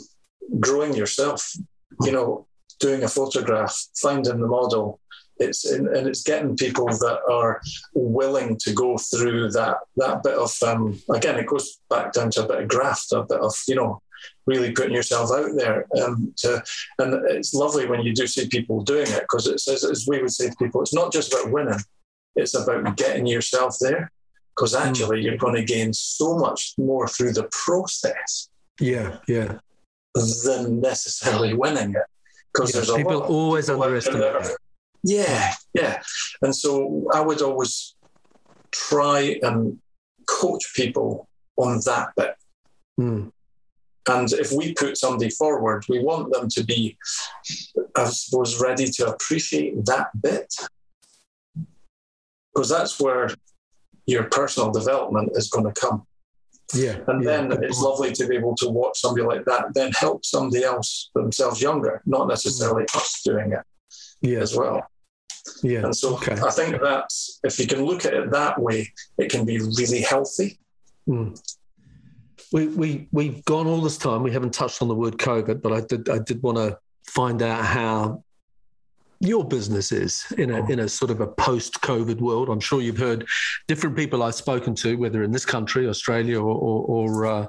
[0.60, 1.54] growing yourself.
[2.02, 2.48] You know,
[2.80, 5.00] doing a photograph, finding the model,
[5.42, 7.62] it's and it's getting people that are
[7.94, 12.44] willing to go through that that bit of um, again it goes back down to
[12.44, 14.02] a bit of graft a bit of you know
[14.46, 16.62] really putting yourself out there um, to
[17.00, 20.22] and it's lovely when you do see people doing it because it says as we
[20.22, 21.80] would say to people it's not just about winning
[22.36, 24.12] it's about getting yourself there
[24.56, 24.88] because hmm.
[24.88, 25.24] actually mm.
[25.24, 28.50] you're going to gain so much more through the process
[28.80, 29.58] yeah yeah
[30.44, 32.04] than necessarily winning it
[32.54, 34.58] because yeah, there's people always underestimate
[35.04, 36.02] yeah, yeah.
[36.42, 37.96] And so I would always
[38.72, 39.80] try and
[40.28, 42.36] coach people on that bit.
[43.00, 43.32] Mm.
[44.10, 46.98] And if we put somebody forward, we want them to be,
[47.96, 50.54] I suppose, ready to appreciate that bit.
[52.54, 53.30] Because that's where
[54.06, 56.06] your personal development is going to come.
[56.74, 56.98] Yeah.
[57.08, 60.26] And yeah, then it's lovely to be able to watch somebody like that then help
[60.26, 62.96] somebody else themselves younger, not necessarily mm.
[62.96, 63.64] us doing it
[64.22, 64.40] yeah.
[64.40, 64.88] as well.
[65.64, 65.84] Yeah.
[65.86, 66.34] And so okay.
[66.34, 70.02] I think that's, if you can look at it that way, it can be really
[70.02, 70.60] healthy.
[71.08, 71.40] Mm.
[72.52, 74.24] We, we, we've gone all this time.
[74.24, 77.42] We haven't touched on the word COVID, but I did, I did want to find
[77.42, 78.24] out how
[79.22, 82.50] your business is in a in a sort of a post-COVID world.
[82.50, 83.28] I'm sure you've heard
[83.68, 87.48] different people I've spoken to, whether in this country, Australia, or, or, or uh,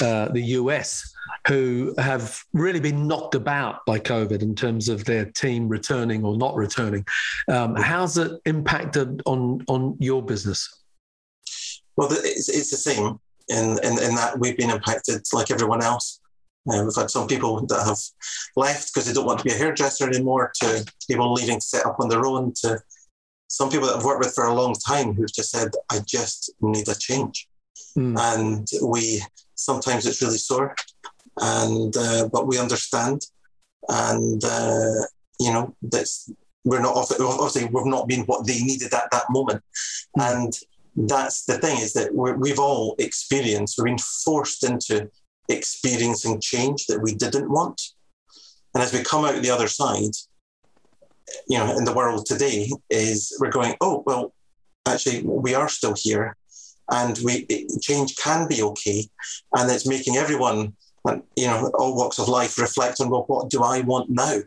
[0.00, 1.14] uh, the US,
[1.46, 6.38] who have really been knocked about by COVID in terms of their team returning or
[6.38, 7.04] not returning.
[7.48, 10.82] Um, how's it impacted on on your business?
[11.96, 13.20] Well, it's, it's the same
[13.50, 16.20] in, in, in that we've been impacted like everyone else.
[16.70, 17.98] Uh, we've had some people that have
[18.56, 21.86] left because they don't want to be a hairdresser anymore, to people leaving to set
[21.86, 22.78] up on their own, to
[23.48, 26.52] some people that I've worked with for a long time who've just said, I just
[26.60, 27.48] need a change.
[27.96, 28.16] Mm.
[28.18, 29.22] And we
[29.54, 30.74] sometimes it's really sore
[31.40, 33.22] and uh, but we understand,
[33.88, 35.06] and uh,
[35.38, 36.30] you know that's
[36.64, 39.62] we're not obviously we've not been what they needed at that moment,
[40.18, 40.32] mm.
[40.32, 40.52] and
[40.96, 45.08] that's the thing is that we have all experienced we've been forced into
[45.48, 47.80] experiencing change that we didn't want,
[48.74, 50.14] and as we come out the other side,
[51.48, 54.32] you know, in the world today is we're going oh well,
[54.86, 56.36] actually we are still here
[56.90, 57.46] and we
[57.80, 59.04] change can be okay.
[59.56, 60.74] And it's making everyone
[61.36, 64.38] you know all walks of life reflect on well what do I want now?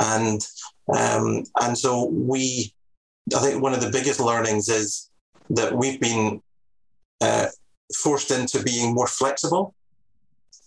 [0.00, 0.40] And
[0.96, 2.72] um, and so we
[3.36, 5.07] I think one of the biggest learnings is
[5.50, 6.42] that we've been
[7.20, 7.46] uh,
[7.94, 9.74] forced into being more flexible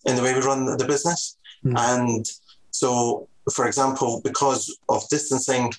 [0.05, 1.77] in the way we run the business mm.
[1.77, 2.25] and
[2.71, 5.71] so for example because of distancing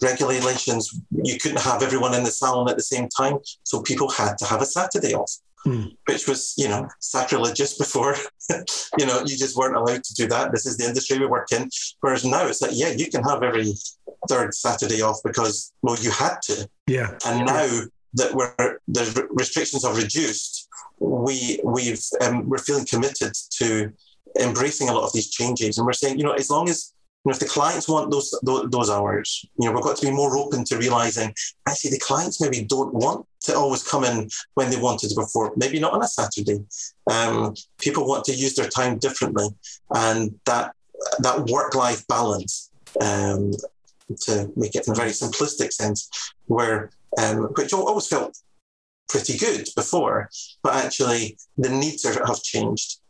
[0.00, 4.38] regulations you couldn't have everyone in the salon at the same time so people had
[4.38, 5.32] to have a saturday off
[5.66, 5.96] mm.
[6.06, 8.16] which was, you know, sacrilegious before.
[8.98, 10.52] you know, you just weren't allowed to do that.
[10.52, 11.68] This is the industry we work in.
[12.00, 13.74] Whereas now it's like, yeah, you can have every
[14.28, 16.68] third Saturday off because, well, you had to.
[16.86, 17.16] Yeah.
[17.26, 17.80] And now
[18.14, 23.92] that we're, the restrictions are reduced, we we've um, we're feeling committed to
[24.40, 26.92] embracing a lot of these changes, and we're saying, you know, as long as
[27.28, 30.12] know, if the clients want those, those, those hours, you know, we've got to be
[30.12, 31.32] more open to realizing
[31.68, 35.52] actually the clients maybe don't want to always come in when they wanted before.
[35.56, 36.60] Maybe not on a Saturday.
[37.10, 39.48] Um, people want to use their time differently,
[39.94, 40.72] and that
[41.20, 42.70] that work life balance.
[43.00, 43.52] Um,
[44.22, 48.36] to make it in a very simplistic sense, where um, which always felt
[49.08, 50.28] pretty good before,
[50.62, 53.00] but actually the needs are, have changed.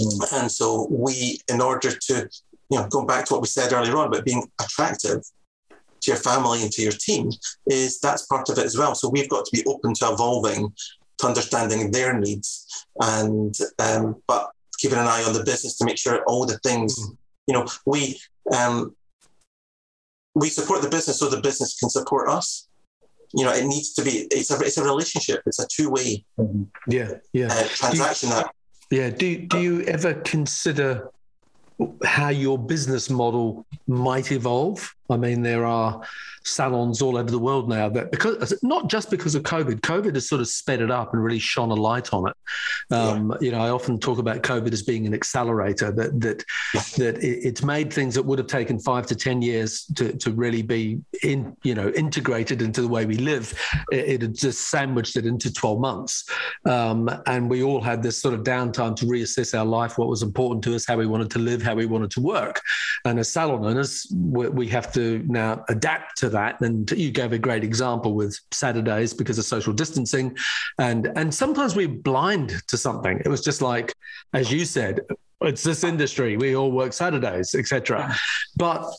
[0.00, 0.42] Mm.
[0.42, 2.28] And so we, in order to,
[2.70, 5.22] you know, going back to what we said earlier on about being attractive
[6.00, 7.30] to your family and to your team,
[7.66, 8.94] is that's part of it as well.
[8.94, 10.72] So we've got to be open to evolving,
[11.18, 15.98] to understanding their needs, and um, but keeping an eye on the business to make
[15.98, 17.16] sure all the things, mm.
[17.46, 18.18] you know, we
[18.56, 18.96] um,
[20.34, 22.66] we support the business so the business can support us
[23.36, 24.28] you know, it needs to be.
[24.30, 25.42] It's a it's a relationship.
[25.46, 26.24] It's a two way.
[26.88, 27.46] Yeah, yeah.
[27.46, 28.28] Uh, transaction.
[28.28, 28.54] You, that.
[28.90, 29.10] Yeah.
[29.10, 31.10] Do Do you ever consider
[32.04, 34.94] how your business model might evolve?
[35.10, 36.02] I mean, there are
[36.46, 40.28] salons all over the world now that because not just because of COVID, COVID has
[40.28, 42.36] sort of sped it up and really shone a light on it.
[42.90, 43.36] Um, yeah.
[43.40, 46.44] You know, I often talk about COVID as being an accelerator that that
[46.96, 50.62] that it's made things that would have taken five to ten years to, to really
[50.62, 53.58] be in you know integrated into the way we live.
[53.90, 56.28] It, it had just sandwiched it into twelve months,
[56.66, 60.22] um, and we all had this sort of downtime to reassess our life, what was
[60.22, 62.60] important to us, how we wanted to live, how we wanted to work.
[63.04, 66.60] And as salon owners, we, we have to now adapt to that.
[66.60, 70.36] And you gave a great example with Saturdays because of social distancing,
[70.78, 73.20] and and sometimes we're blind to something.
[73.24, 73.92] It was just like,
[74.32, 75.00] as you said,
[75.40, 76.36] it's this industry.
[76.36, 78.14] We all work Saturdays, etc.
[78.56, 78.90] But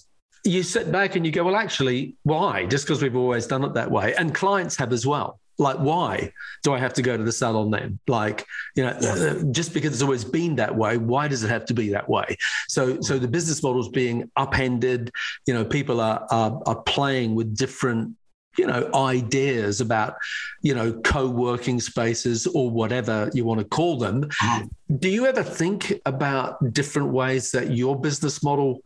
[0.44, 2.68] you sit back and you go, well, actually, why?
[2.68, 6.32] Just because we've always done it that way, and clients have as well like why
[6.64, 8.00] do i have to go to the salon then?
[8.08, 8.46] Like
[8.76, 11.74] you know uh, just because it's always been that way why does it have to
[11.74, 12.38] be that way?
[12.68, 15.12] So so the business model is being upended.
[15.48, 18.16] You know people are, are are playing with different
[18.58, 20.16] you know ideas about
[20.62, 24.24] you know co-working spaces or whatever you want to call them.
[24.24, 24.96] Mm-hmm.
[24.98, 28.82] do you ever think about different ways that your business model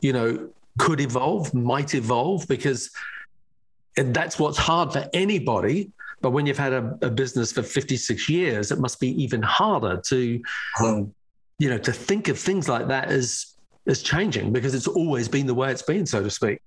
[0.00, 0.48] you know
[0.78, 2.46] could evolve might evolve?
[2.48, 2.90] Because
[3.96, 5.92] that's what's hard for anybody
[6.24, 10.00] but when you've had a, a business for 56 years, it must be even harder
[10.06, 10.40] to,
[10.80, 11.14] um,
[11.58, 13.54] you know, to think of things like that as
[13.86, 16.60] as changing because it's always been the way it's been, so to speak.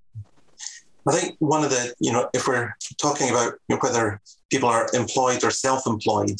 [1.09, 5.43] I think one of the, you know, if we're talking about whether people are employed
[5.43, 6.39] or self-employed,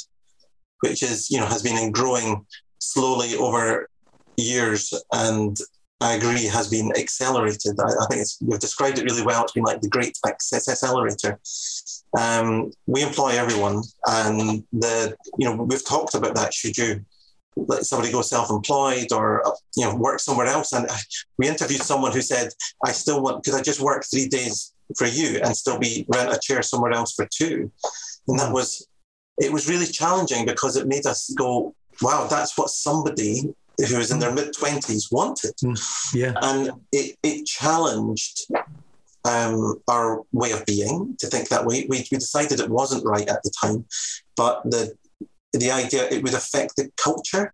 [0.82, 2.45] which is, you know, has been growing
[2.78, 3.89] slowly over
[4.38, 5.57] years and
[6.01, 7.80] I agree has been accelerated.
[7.80, 9.41] I, I think you've described it really well.
[9.41, 11.39] It's been like the great accelerator.
[12.18, 16.53] Um, we employ everyone, and the you know we've talked about that.
[16.53, 17.05] Should you
[17.55, 19.43] let somebody go self-employed or
[19.76, 20.74] you know work somewhere else?
[20.74, 20.89] And
[21.38, 22.49] we interviewed someone who said,
[22.84, 26.34] "I still want because I just work three days for you and still be rent
[26.34, 27.72] a chair somewhere else for two.
[28.28, 28.88] And that was
[29.38, 33.53] it was really challenging because it made us go, "Wow, that's what somebody."
[33.89, 35.78] Who was in their mid twenties wanted, mm,
[36.11, 38.47] yeah, and it, it challenged
[39.28, 41.86] um, our way of being to think that way.
[41.89, 43.86] We, we decided it wasn't right at the time,
[44.36, 44.95] but the
[45.53, 47.53] the idea it would affect the culture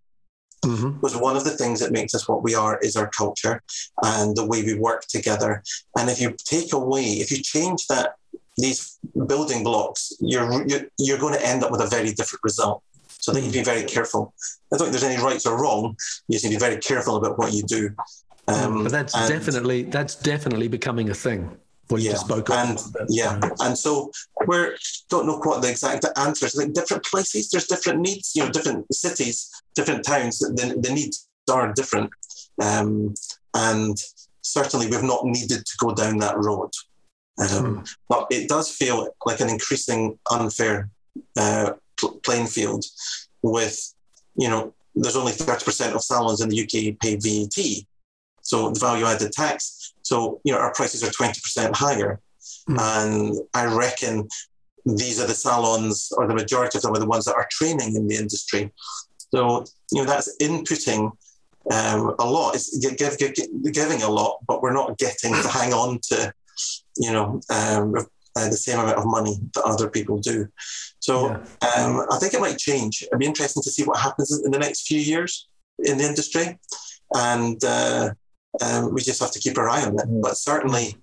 [0.64, 1.00] mm-hmm.
[1.00, 3.62] was one of the things that makes us what we are is our culture
[4.02, 5.62] and the way we work together.
[5.98, 8.14] And if you take away, if you change that
[8.56, 12.82] these building blocks, you're you're, you're going to end up with a very different result.
[13.08, 14.34] So I think you need to be very careful.
[14.72, 15.96] I don't think there's any rights or wrong.
[16.28, 17.90] You just need to be very careful about what you do.
[18.46, 21.56] Um, but that's definitely that's definitely becoming a thing
[21.88, 22.12] what you yeah.
[22.12, 22.78] just spoke and,
[23.08, 24.10] Yeah, and so
[24.46, 24.56] we
[25.08, 26.56] don't know what the exact answer is.
[26.56, 28.32] Like different places, there's different needs.
[28.34, 30.38] You know, different cities, different towns.
[30.38, 32.10] The, the needs are different,
[32.62, 33.14] um,
[33.54, 33.96] and
[34.42, 36.70] certainly we've not needed to go down that road.
[37.38, 37.82] Um, hmm.
[38.08, 40.90] But it does feel like an increasing unfair
[41.38, 41.72] uh,
[42.22, 42.84] playing field.
[43.42, 43.92] With
[44.36, 47.84] you know, there's only thirty percent of salons in the UK pay VAT,
[48.44, 52.20] so the value added tax so, you know, our prices are 20% higher.
[52.68, 52.78] Mm.
[52.78, 54.28] And I reckon
[54.84, 57.96] these are the salons, or the majority of them are the ones that are training
[57.96, 58.70] in the industry.
[59.34, 61.10] So, you know, that's inputting
[61.70, 62.54] um, a lot.
[62.54, 63.34] It's give, give,
[63.72, 66.32] giving a lot, but we're not getting to hang on to,
[66.98, 67.94] you know, um,
[68.36, 70.46] uh, the same amount of money that other people do.
[70.98, 71.36] So yeah.
[71.76, 73.02] um, I think it might change.
[73.04, 76.58] It'd be interesting to see what happens in the next few years in the industry.
[77.14, 78.10] And uh,
[78.62, 80.08] um, we just have to keep our eye on it.
[80.08, 80.22] Mm.
[80.22, 80.96] But certainly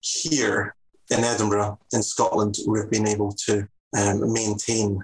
[0.00, 0.74] here
[1.10, 5.02] in Edinburgh, in Scotland, we've been able to um, maintain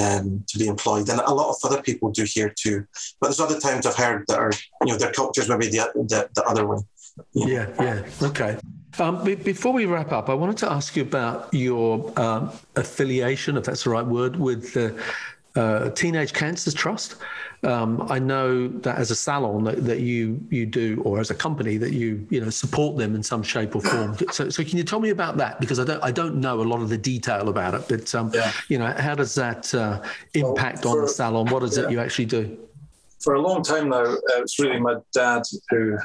[0.00, 2.84] um, to be employed, and a lot of other people do here too.
[3.20, 6.28] But there's other times I've heard that are you know their cultures maybe the the,
[6.34, 6.78] the other way.
[7.32, 8.58] Yeah, yeah, okay.
[8.98, 13.64] Um, before we wrap up, I wanted to ask you about your um, affiliation, if
[13.64, 15.00] that's the right word, with the
[15.56, 17.16] uh, Teenage Cancers Trust.
[17.62, 21.34] Um, I know that as a salon that, that, you you do, or as a
[21.34, 24.16] company that you you know support them in some shape or form.
[24.32, 25.60] So, so can you tell me about that?
[25.60, 28.30] Because I don't I don't know a lot of the detail about it, but um,
[28.34, 28.52] yeah.
[28.68, 30.02] you know how does that uh,
[30.34, 31.46] impact well, for, on the salon?
[31.46, 31.84] What is yeah.
[31.84, 32.58] it you actually do?
[33.24, 35.96] for a long time now, uh, it's really my dad who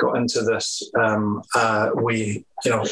[0.00, 0.82] got into this.
[0.98, 2.84] Um, uh, we, you know,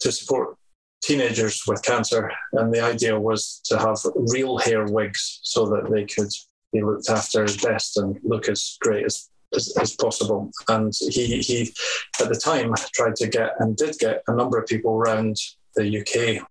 [0.00, 0.56] to support
[1.02, 6.04] teenagers with cancer, and the idea was to have real hair wigs so that they
[6.04, 6.30] could
[6.72, 10.50] be looked after as best and look as great as as, as, possible.
[10.68, 11.74] And he, he,
[12.20, 15.36] at the time, tried to get and did get a number of people around
[15.74, 16.48] the UK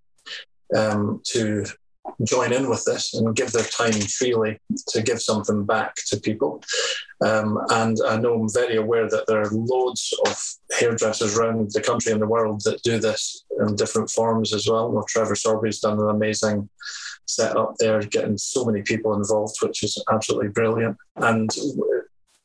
[0.77, 1.65] um, to
[2.25, 4.59] join in with this and give their time freely
[4.89, 6.63] to give something back to people.
[7.25, 10.43] Um, and I know I'm very aware that there are loads of
[10.79, 14.91] hairdressers around the country and the world that do this in different forms as well.
[14.91, 16.69] well Trevor Sorbie's done an amazing
[17.25, 20.97] setup there, getting so many people involved, which is absolutely brilliant.
[21.17, 21.49] And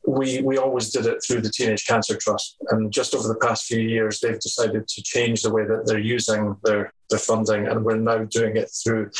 [0.07, 3.65] we we always did it through the Teenage Cancer Trust, and just over the past
[3.65, 7.83] few years, they've decided to change the way that they're using their their funding, and
[7.83, 9.11] we're now doing it through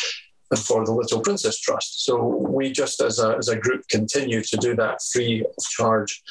[0.51, 2.05] and for the Little Princess Trust.
[2.05, 6.21] So we just as a, as a group continue to do that free of charge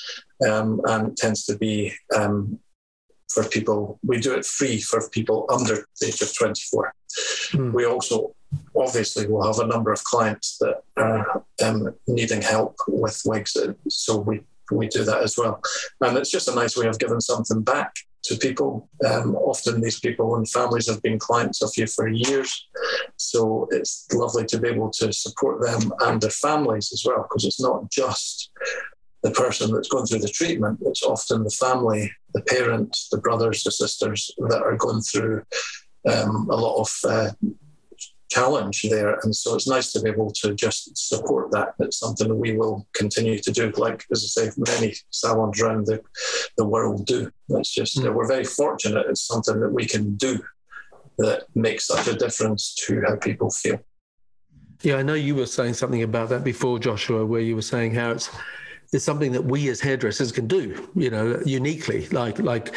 [0.48, 2.58] um, and tends to be um,
[3.30, 6.94] for people, we do it free for people under the age of 24.
[7.52, 7.72] Mm.
[7.72, 8.34] We also
[8.74, 13.56] obviously will have a number of clients that are um, needing help with wigs.
[13.88, 15.60] So we, we do that as well.
[16.00, 17.92] And it's just a nice way of giving something back
[18.26, 18.88] to people.
[19.08, 22.68] Um, often these people and families have been clients of you for years.
[23.16, 27.44] So it's lovely to be able to support them and their families as well, because
[27.44, 28.50] it's not just
[29.22, 33.64] the person that's going through the treatment, it's often the family, the parents, the brothers,
[33.64, 35.42] the sisters that are going through
[36.12, 37.30] um, a lot of uh,
[38.30, 39.18] challenge there.
[39.22, 41.74] And so it's nice to be able to just support that.
[41.78, 46.02] It's something we will continue to do, like, as I say, many salons around the,
[46.56, 47.30] the world do.
[47.48, 48.12] That's just, mm.
[48.12, 49.06] we're very fortunate.
[49.08, 50.38] It's something that we can do
[51.18, 53.80] that makes such a difference to how people feel.
[54.82, 57.94] Yeah, I know you were saying something about that before, Joshua, where you were saying
[57.94, 58.28] how it's
[58.92, 62.06] it's something that we as hairdressers can do, you know, uniquely.
[62.08, 62.74] Like like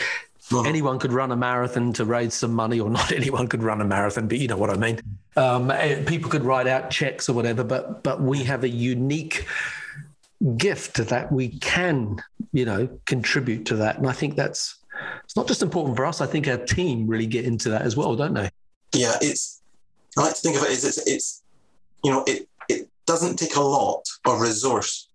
[0.52, 3.86] Anyone could run a marathon to raise some money, or not anyone could run a
[3.86, 5.00] marathon, but you know what I mean.
[5.36, 9.46] Um, eh, people could write out checks or whatever, but but we have a unique
[10.58, 12.22] gift that we can,
[12.54, 14.76] you know, contribute to that, and I think that's
[15.24, 16.22] it's not just important for us.
[16.22, 18.50] I think our team really get into that as well, don't they?
[18.94, 19.62] Yeah, it's.
[20.18, 21.44] I like to think of it as it's, it's
[22.04, 25.10] you know, it it doesn't take a lot of resource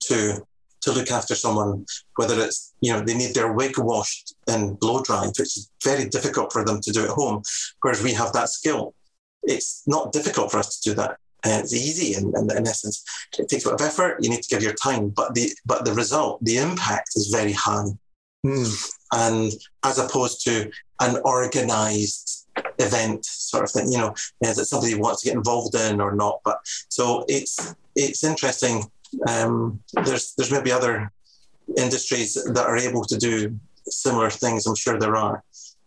[0.00, 0.46] to
[0.82, 1.84] to look after someone,
[2.16, 6.08] whether it's, you know, they need their wig washed and blow dried, which is very
[6.08, 7.42] difficult for them to do at home,
[7.82, 8.94] whereas we have that skill.
[9.42, 11.12] It's not difficult for us to do that.
[11.44, 13.04] Uh, it's easy in, in, in, essence.
[13.38, 14.18] It takes a bit of effort.
[14.20, 17.52] You need to give your time, but the but the result, the impact is very
[17.52, 17.84] high.
[18.44, 18.90] Mm.
[19.12, 19.52] And
[19.84, 20.68] as opposed to
[21.00, 22.48] an organized
[22.80, 26.16] event sort of thing, you know, is it somebody wants to get involved in or
[26.16, 26.40] not?
[26.44, 26.58] But
[26.88, 28.90] so it's it's interesting
[29.26, 31.12] um, there's there's maybe other
[31.76, 34.66] industries that are able to do similar things.
[34.66, 35.42] I'm sure there are,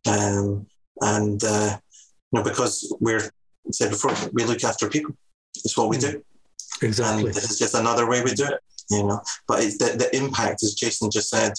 [0.07, 0.65] um,
[1.01, 1.78] and uh,
[2.32, 3.32] you know because we're
[3.72, 5.15] said before we look after people.
[5.63, 6.24] It's what we do.
[6.82, 7.26] Exactly.
[7.26, 8.59] And this is just another way we do it.
[8.89, 11.53] You know, but the, the impact, as Jason just said,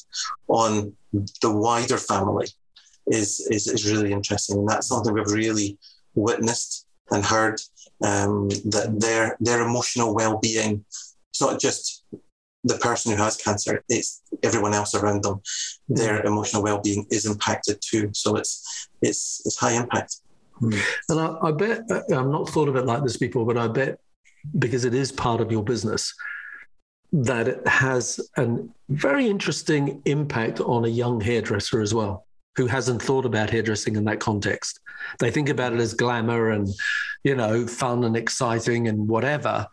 [0.49, 0.93] on
[1.41, 2.47] the wider family
[3.07, 5.79] is, is is really interesting, and that's something we've really
[6.15, 7.59] witnessed and heard
[8.05, 11.12] um, that their their emotional well-being it's
[11.43, 12.05] not just
[12.65, 15.43] the person who has cancer, it's everyone else around them.
[15.89, 16.27] Their mm.
[16.27, 18.11] emotional well-being is impacted too.
[18.15, 20.17] So it's it's it's high impact.
[20.61, 20.81] Mm.
[21.11, 23.69] And I, I bet uh, I've not thought of it like this before, but I
[23.69, 23.99] bet
[24.59, 26.15] because it is part of your business
[27.13, 32.27] that it has a very interesting impact on a young hairdresser as well
[32.57, 34.81] who hasn't thought about hairdressing in that context.
[35.19, 36.69] They think about it as glamour and,
[37.25, 39.67] you know, fun and exciting and whatever.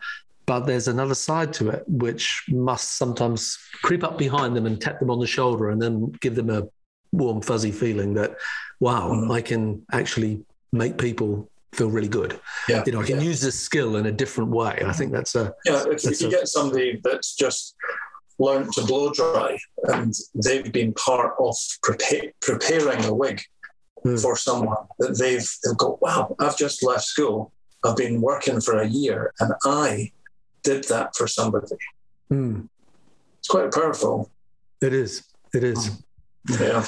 [0.50, 4.98] But there's another side to it, which must sometimes creep up behind them and tap
[4.98, 6.66] them on the shoulder and then give them a
[7.12, 8.34] warm, fuzzy feeling that,
[8.80, 9.32] wow, mm.
[9.32, 12.40] I can actually make people feel really good.
[12.68, 12.82] Yeah.
[12.84, 13.30] You know, I can yeah.
[13.30, 14.82] use this skill in a different way.
[14.84, 15.54] I think that's a.
[15.64, 17.76] Yeah, if, if you a, get somebody that's just
[18.40, 23.40] learned to blow dry and they've been part of prepare, preparing a wig
[24.04, 24.20] mm.
[24.20, 27.52] for someone that they've, they've got, wow, I've just left school.
[27.84, 30.10] I've been working for a year and I
[30.62, 31.76] did that for somebody.
[32.32, 32.68] Mm.
[33.38, 34.30] It's quite powerful.
[34.80, 35.24] It is.
[35.54, 35.90] It is.
[36.48, 36.86] Yeah.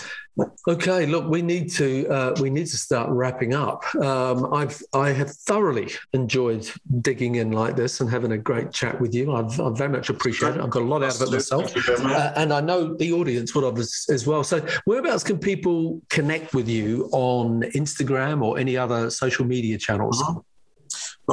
[0.66, 3.82] Okay, look, we need to uh, we need to start wrapping up.
[3.96, 6.70] Um, I've I have thoroughly enjoyed
[7.02, 9.34] digging in like this and having a great chat with you.
[9.34, 10.62] I've, I've very much appreciated it.
[10.62, 13.64] I've got a lot out of it myself, uh, and I know the audience would
[13.64, 14.42] have as, as well.
[14.42, 20.22] So, whereabouts can people connect with you on Instagram or any other social media channels?
[20.22, 20.38] Mm-hmm.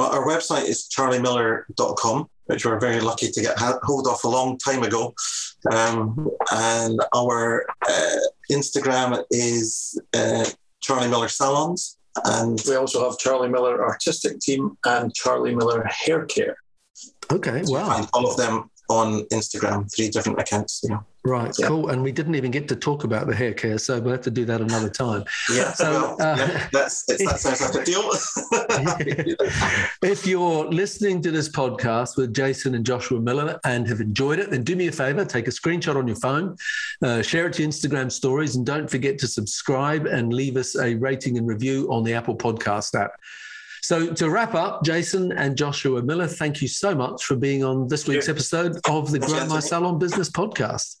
[0.00, 4.56] Well, our website is charliemiller.com, which we're very lucky to get hold of a long
[4.56, 5.12] time ago.
[5.70, 8.16] Um, and our uh,
[8.50, 10.46] Instagram is uh,
[10.80, 11.98] Charlie Miller Salons.
[12.24, 16.56] And we also have Charlie Miller Artistic Team and Charlie Miller Hair Care.
[17.30, 17.88] Okay, wow.
[17.90, 20.80] Find all of them on Instagram, three different accounts.
[20.82, 21.00] Yeah.
[21.22, 21.66] Right, yeah.
[21.66, 21.90] cool.
[21.90, 24.30] And we didn't even get to talk about the hair care, so we'll have to
[24.30, 25.24] do that another time.
[25.50, 28.08] Yeah, so, well, uh, yeah, that's, that sounds like a deal.
[30.02, 34.50] if you're listening to this podcast with Jason and Joshua Miller and have enjoyed it,
[34.50, 36.56] then do me a favor, take a screenshot on your phone,
[37.02, 40.94] uh, share it to Instagram stories, and don't forget to subscribe and leave us a
[40.96, 43.12] rating and review on the Apple Podcast app.
[43.82, 47.88] So to wrap up, Jason and Joshua Miller, thank you so much for being on
[47.88, 51.00] this week's episode of the Grow My Salon Business podcast.